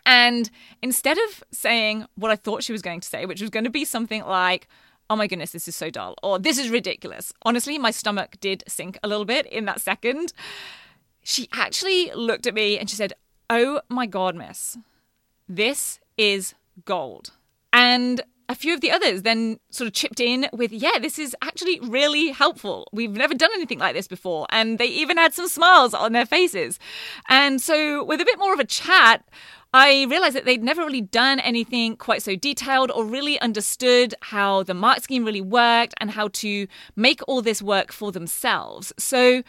And 0.04 0.50
instead 0.82 1.18
of 1.18 1.42
saying 1.50 2.06
what 2.14 2.30
I 2.30 2.37
thought 2.37 2.62
she 2.62 2.73
was 2.73 2.82
going 2.82 3.00
to 3.00 3.08
say, 3.08 3.26
which 3.26 3.40
was 3.40 3.50
going 3.50 3.64
to 3.64 3.70
be 3.70 3.85
something 3.85 4.23
like, 4.23 4.68
oh 5.09 5.17
my 5.17 5.27
goodness, 5.27 5.53
this 5.53 5.69
is 5.69 5.77
so 5.77 5.91
dull, 5.91 6.17
or 6.23 6.39
this 6.39 6.59
is 6.59 6.71
ridiculous. 6.71 7.33
Honestly, 7.43 7.79
my 7.79 7.91
stomach 7.91 8.37
did 8.41 8.65
sink 8.67 8.99
a 9.03 9.09
little 9.09 9.25
bit 9.25 9.47
in 9.47 9.65
that 9.67 9.81
second. 9.81 10.33
She 11.23 11.49
actually 11.53 12.13
looked 12.13 12.47
at 12.47 12.55
me 12.55 12.79
and 12.79 12.89
she 12.89 12.97
said, 12.97 13.13
oh 13.51 13.81
my 13.89 14.07
God, 14.07 14.35
miss, 14.35 14.77
this 15.49 16.01
is 16.17 16.55
gold. 16.85 17.31
And 17.73 18.23
a 18.49 18.55
few 18.55 18.75
of 18.75 18.81
the 18.81 18.91
others 18.91 19.23
then 19.23 19.59
sort 19.71 19.87
of 19.88 19.95
chipped 19.95 20.21
in 20.21 20.47
with, 20.53 20.73
yeah, 20.73 20.99
this 21.00 21.19
is 21.19 21.35
actually 21.43 21.81
really 21.81 22.29
helpful. 22.31 22.88
We've 22.93 23.11
never 23.11 23.35
done 23.35 23.50
anything 23.55 23.79
like 23.79 23.95
this 23.95 24.09
before. 24.09 24.47
And 24.50 24.79
they 24.79 24.87
even 24.87 25.17
had 25.17 25.35
some 25.35 25.49
smiles 25.49 25.95
on 25.95 26.12
their 26.12 26.26
faces. 26.26 26.79
And 27.29 27.61
so, 27.61 28.05
with 28.05 28.21
a 28.21 28.25
bit 28.25 28.38
more 28.38 28.53
of 28.53 28.61
a 28.61 28.65
chat, 28.65 29.25
I 29.75 30.07
realized 30.09 30.37
that 30.37 30.45
they'd 30.45 30.62
never 30.62 30.83
really 30.83 31.03
done 31.03 31.41
anything 31.41 31.97
quite 31.97 32.23
so 32.23 32.37
detailed 32.37 32.91
or 32.91 33.05
really 33.05 33.38
understood 33.41 34.15
how 34.23 34.62
the 34.62 34.75
mark 34.75 35.03
scheme 35.03 35.25
really 35.25 35.41
worked 35.41 35.95
and 36.00 36.11
how 36.11 36.29
to 36.29 36.67
make 36.95 37.21
all 37.29 37.43
this 37.43 37.61
work 37.61 37.93
for 37.93 38.12
themselves. 38.12 38.93
So, 38.97 39.42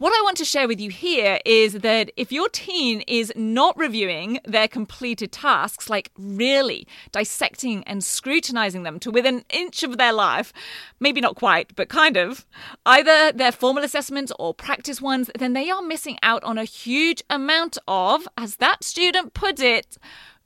what 0.00 0.18
I 0.18 0.22
want 0.24 0.38
to 0.38 0.46
share 0.46 0.66
with 0.66 0.80
you 0.80 0.88
here 0.88 1.40
is 1.44 1.74
that 1.74 2.10
if 2.16 2.32
your 2.32 2.48
teen 2.48 3.02
is 3.02 3.30
not 3.36 3.76
reviewing 3.76 4.40
their 4.46 4.66
completed 4.66 5.30
tasks, 5.30 5.90
like 5.90 6.10
really 6.16 6.88
dissecting 7.12 7.84
and 7.84 8.02
scrutinizing 8.02 8.82
them 8.82 8.98
to 9.00 9.10
within 9.10 9.40
an 9.40 9.44
inch 9.50 9.82
of 9.82 9.98
their 9.98 10.14
life, 10.14 10.54
maybe 11.00 11.20
not 11.20 11.36
quite, 11.36 11.76
but 11.76 11.90
kind 11.90 12.16
of, 12.16 12.46
either 12.86 13.30
their 13.32 13.52
formal 13.52 13.84
assessments 13.84 14.32
or 14.38 14.54
practice 14.54 15.02
ones, 15.02 15.30
then 15.38 15.52
they 15.52 15.68
are 15.68 15.82
missing 15.82 16.16
out 16.22 16.42
on 16.44 16.56
a 16.56 16.64
huge 16.64 17.22
amount 17.28 17.76
of, 17.86 18.26
as 18.38 18.56
that 18.56 18.82
student 18.82 19.34
put 19.34 19.60
it, 19.60 19.98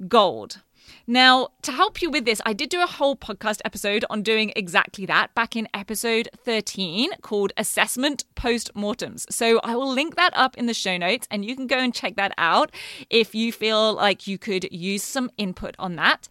gold. 0.08 0.62
Now, 1.06 1.48
to 1.60 1.72
help 1.72 2.00
you 2.00 2.10
with 2.10 2.24
this, 2.24 2.40
I 2.46 2.54
did 2.54 2.70
do 2.70 2.82
a 2.82 2.86
whole 2.86 3.14
podcast 3.14 3.60
episode 3.64 4.06
on 4.08 4.22
doing 4.22 4.52
exactly 4.56 5.04
that 5.04 5.34
back 5.34 5.54
in 5.54 5.68
episode 5.74 6.30
13 6.44 7.10
called 7.20 7.52
Assessment 7.58 8.24
Postmortems. 8.34 9.30
So 9.30 9.60
I 9.62 9.76
will 9.76 9.92
link 9.92 10.16
that 10.16 10.32
up 10.34 10.56
in 10.56 10.64
the 10.64 10.72
show 10.72 10.96
notes 10.96 11.28
and 11.30 11.44
you 11.44 11.56
can 11.56 11.66
go 11.66 11.76
and 11.76 11.94
check 11.94 12.16
that 12.16 12.32
out 12.38 12.70
if 13.10 13.34
you 13.34 13.52
feel 13.52 13.92
like 13.92 14.26
you 14.26 14.38
could 14.38 14.66
use 14.72 15.02
some 15.02 15.30
input 15.36 15.74
on 15.78 15.96
that. 15.96 16.26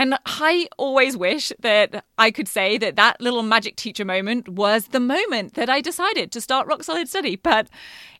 And 0.00 0.16
I 0.24 0.66
always 0.78 1.14
wish 1.14 1.52
that 1.60 2.06
I 2.16 2.30
could 2.30 2.48
say 2.48 2.78
that 2.78 2.96
that 2.96 3.20
little 3.20 3.42
magic 3.42 3.76
teacher 3.76 4.02
moment 4.02 4.48
was 4.48 4.86
the 4.86 4.98
moment 4.98 5.56
that 5.56 5.68
I 5.68 5.82
decided 5.82 6.32
to 6.32 6.40
start 6.40 6.66
Rock 6.66 6.82
Solid 6.82 7.06
Study, 7.06 7.36
but 7.36 7.68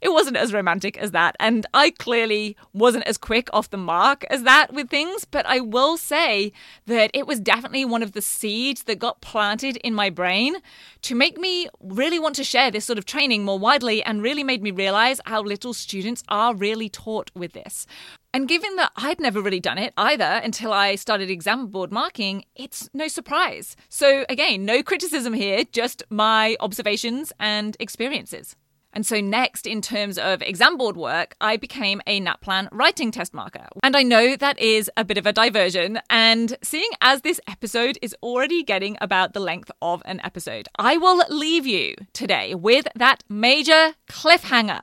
it 0.02 0.10
wasn't 0.10 0.36
as 0.36 0.52
romantic 0.52 0.98
as 0.98 1.12
that. 1.12 1.36
And 1.40 1.64
I 1.72 1.92
clearly 1.92 2.54
wasn't 2.74 3.04
as 3.04 3.16
quick 3.16 3.48
off 3.54 3.70
the 3.70 3.78
mark 3.78 4.26
as 4.28 4.42
that 4.42 4.74
with 4.74 4.90
things, 4.90 5.24
but 5.24 5.46
I 5.46 5.60
will 5.60 5.96
say 5.96 6.52
that 6.84 7.10
it 7.14 7.26
was 7.26 7.40
definitely 7.40 7.86
one 7.86 8.02
of 8.02 8.12
the 8.12 8.20
seeds 8.20 8.82
that 8.82 8.98
got 8.98 9.22
planted 9.22 9.78
in 9.78 9.94
my 9.94 10.10
brain 10.10 10.56
to 11.00 11.14
make 11.14 11.38
me 11.38 11.66
really 11.80 12.18
want 12.18 12.36
to 12.36 12.44
share 12.44 12.70
this 12.70 12.84
sort 12.84 12.98
of 12.98 13.06
training 13.06 13.42
more 13.42 13.58
widely 13.58 14.02
and 14.02 14.22
really 14.22 14.44
made 14.44 14.62
me 14.62 14.70
realize 14.70 15.18
how 15.24 15.40
little 15.40 15.72
students 15.72 16.22
are 16.28 16.54
really 16.54 16.90
taught 16.90 17.30
with 17.34 17.54
this. 17.54 17.86
And 18.32 18.48
given 18.48 18.76
that 18.76 18.92
I'd 18.96 19.20
never 19.20 19.42
really 19.42 19.60
done 19.60 19.78
it 19.78 19.92
either 19.96 20.40
until 20.44 20.72
I 20.72 20.94
started 20.94 21.30
exam 21.30 21.66
board 21.66 21.90
marking, 21.90 22.44
it's 22.54 22.88
no 22.94 23.08
surprise. 23.08 23.74
So, 23.88 24.24
again, 24.28 24.64
no 24.64 24.82
criticism 24.82 25.32
here, 25.32 25.64
just 25.72 26.04
my 26.10 26.56
observations 26.60 27.32
and 27.40 27.76
experiences. 27.80 28.54
And 28.92 29.06
so, 29.06 29.20
next, 29.20 29.66
in 29.66 29.80
terms 29.80 30.18
of 30.18 30.42
exam 30.42 30.76
board 30.76 30.96
work, 30.96 31.34
I 31.40 31.56
became 31.56 32.00
a 32.06 32.20
NAPLAN 32.20 32.68
writing 32.72 33.10
test 33.10 33.34
marker. 33.34 33.66
And 33.82 33.96
I 33.96 34.02
know 34.02 34.36
that 34.36 34.58
is 34.58 34.90
a 34.96 35.04
bit 35.04 35.18
of 35.18 35.26
a 35.26 35.32
diversion. 35.32 36.00
And 36.08 36.56
seeing 36.62 36.90
as 37.00 37.22
this 37.22 37.40
episode 37.48 37.98
is 38.02 38.16
already 38.22 38.62
getting 38.62 38.96
about 39.00 39.32
the 39.32 39.40
length 39.40 39.70
of 39.80 40.02
an 40.04 40.20
episode, 40.24 40.68
I 40.76 40.96
will 40.96 41.22
leave 41.28 41.66
you 41.66 41.94
today 42.12 42.54
with 42.54 42.86
that 42.94 43.22
major 43.28 43.94
cliffhanger 44.08 44.82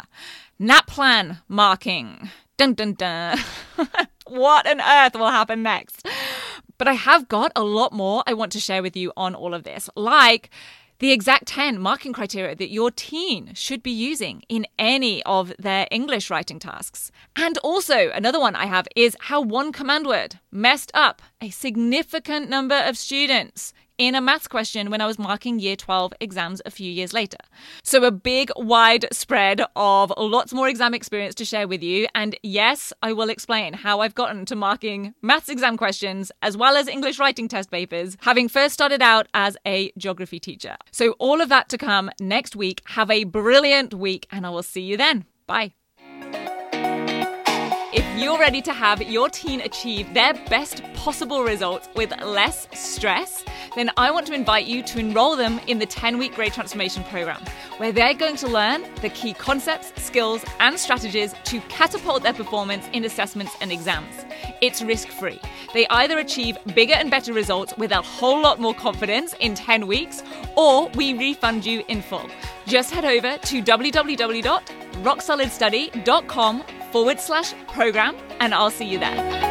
NAPLAN 0.59 1.39
marking. 1.47 2.29
Dun 2.57 2.73
dun 2.73 2.93
dun. 2.93 3.37
what 4.27 4.67
on 4.67 4.81
earth 4.81 5.13
will 5.13 5.29
happen 5.29 5.61
next? 5.61 6.07
But 6.79 6.87
I 6.87 6.93
have 6.93 7.27
got 7.27 7.51
a 7.55 7.63
lot 7.63 7.93
more 7.93 8.23
I 8.25 8.33
want 8.33 8.51
to 8.53 8.59
share 8.59 8.81
with 8.81 8.97
you 8.97 9.13
on 9.15 9.35
all 9.35 9.53
of 9.53 9.63
this, 9.63 9.91
like 9.95 10.49
the 10.97 11.11
exact 11.11 11.45
10 11.47 11.79
marking 11.79 12.13
criteria 12.13 12.55
that 12.55 12.71
your 12.71 12.89
teen 12.89 13.53
should 13.53 13.83
be 13.83 13.91
using 13.91 14.41
in 14.49 14.65
any 14.79 15.21
of 15.23 15.53
their 15.59 15.87
English 15.91 16.31
writing 16.31 16.57
tasks. 16.57 17.11
And 17.35 17.59
also, 17.59 18.09
another 18.09 18.39
one 18.39 18.55
I 18.55 18.65
have 18.65 18.87
is 18.95 19.15
how 19.19 19.39
one 19.39 19.71
command 19.71 20.07
word 20.07 20.39
messed 20.51 20.91
up 20.95 21.21
a 21.39 21.51
significant 21.51 22.49
number 22.49 22.75
of 22.75 22.97
students 22.97 23.73
in 23.97 24.15
a 24.15 24.21
maths 24.21 24.47
question 24.47 24.89
when 24.89 25.01
I 25.01 25.07
was 25.07 25.17
marking 25.19 25.59
year 25.59 25.75
12 25.75 26.13
exams 26.19 26.61
a 26.65 26.71
few 26.71 26.91
years 26.91 27.13
later. 27.13 27.37
So, 27.83 28.03
a 28.03 28.11
big, 28.11 28.51
wide 28.55 29.07
spread 29.11 29.61
of 29.75 30.13
lots 30.17 30.53
more 30.53 30.67
exam 30.67 30.93
experience 30.93 31.35
to 31.35 31.45
share 31.45 31.67
with 31.67 31.83
you. 31.83 32.07
And 32.13 32.35
yes, 32.43 32.93
I 33.01 33.13
will 33.13 33.29
explain 33.29 33.73
how 33.73 34.01
I've 34.01 34.15
gotten 34.15 34.45
to 34.45 34.55
marking 34.55 35.13
maths 35.21 35.49
exam 35.49 35.77
questions 35.77 36.31
as 36.41 36.55
well 36.55 36.75
as 36.75 36.87
English 36.87 37.19
writing 37.19 37.47
test 37.47 37.71
papers, 37.71 38.17
having 38.21 38.47
first 38.47 38.73
started 38.73 39.01
out 39.01 39.27
as 39.33 39.57
a 39.65 39.91
geography 39.97 40.39
teacher. 40.39 40.77
So, 40.91 41.11
all 41.19 41.41
of 41.41 41.49
that 41.49 41.69
to 41.69 41.77
come 41.77 42.11
next 42.19 42.55
week. 42.55 42.81
Have 42.87 43.09
a 43.11 43.23
brilliant 43.23 43.93
week, 43.93 44.27
and 44.31 44.45
I 44.45 44.49
will 44.49 44.63
see 44.63 44.81
you 44.81 44.97
then. 44.97 45.25
Bye. 45.47 45.73
You're 48.27 48.37
ready 48.37 48.61
to 48.63 48.73
have 48.73 49.01
your 49.01 49.29
teen 49.29 49.61
achieve 49.61 50.13
their 50.13 50.33
best 50.49 50.83
possible 50.95 51.43
results 51.43 51.87
with 51.95 52.11
less 52.21 52.67
stress, 52.73 53.45
then 53.73 53.89
I 53.95 54.11
want 54.11 54.27
to 54.27 54.33
invite 54.33 54.65
you 54.65 54.83
to 54.83 54.99
enroll 54.99 55.37
them 55.37 55.61
in 55.67 55.79
the 55.79 55.85
10 55.85 56.17
week 56.17 56.35
grade 56.35 56.51
transformation 56.51 57.05
program, 57.05 57.41
where 57.77 57.93
they're 57.93 58.13
going 58.13 58.35
to 58.35 58.49
learn 58.49 58.83
the 59.01 59.07
key 59.07 59.31
concepts, 59.31 59.93
skills, 60.03 60.43
and 60.59 60.77
strategies 60.77 61.35
to 61.45 61.61
catapult 61.69 62.23
their 62.23 62.33
performance 62.33 62.89
in 62.91 63.05
assessments 63.05 63.55
and 63.61 63.71
exams. 63.71 64.25
It's 64.61 64.81
risk 64.81 65.07
free. 65.07 65.39
They 65.73 65.87
either 65.87 66.19
achieve 66.19 66.57
bigger 66.75 66.95
and 66.95 67.09
better 67.09 67.31
results 67.31 67.77
with 67.77 67.93
a 67.93 68.01
whole 68.01 68.41
lot 68.41 68.59
more 68.59 68.73
confidence 68.73 69.35
in 69.39 69.55
10 69.55 69.87
weeks, 69.87 70.21
or 70.57 70.89
we 70.95 71.17
refund 71.17 71.65
you 71.65 71.81
in 71.87 72.01
full. 72.01 72.29
Just 72.65 72.91
head 72.91 73.05
over 73.05 73.37
to 73.37 73.63
www.rocksolidstudy.com 73.63 76.63
forward 76.91 77.19
slash 77.19 77.53
program, 77.67 78.15
and 78.39 78.53
I'll 78.53 78.71
see 78.71 78.85
you 78.85 78.99
there. 78.99 79.46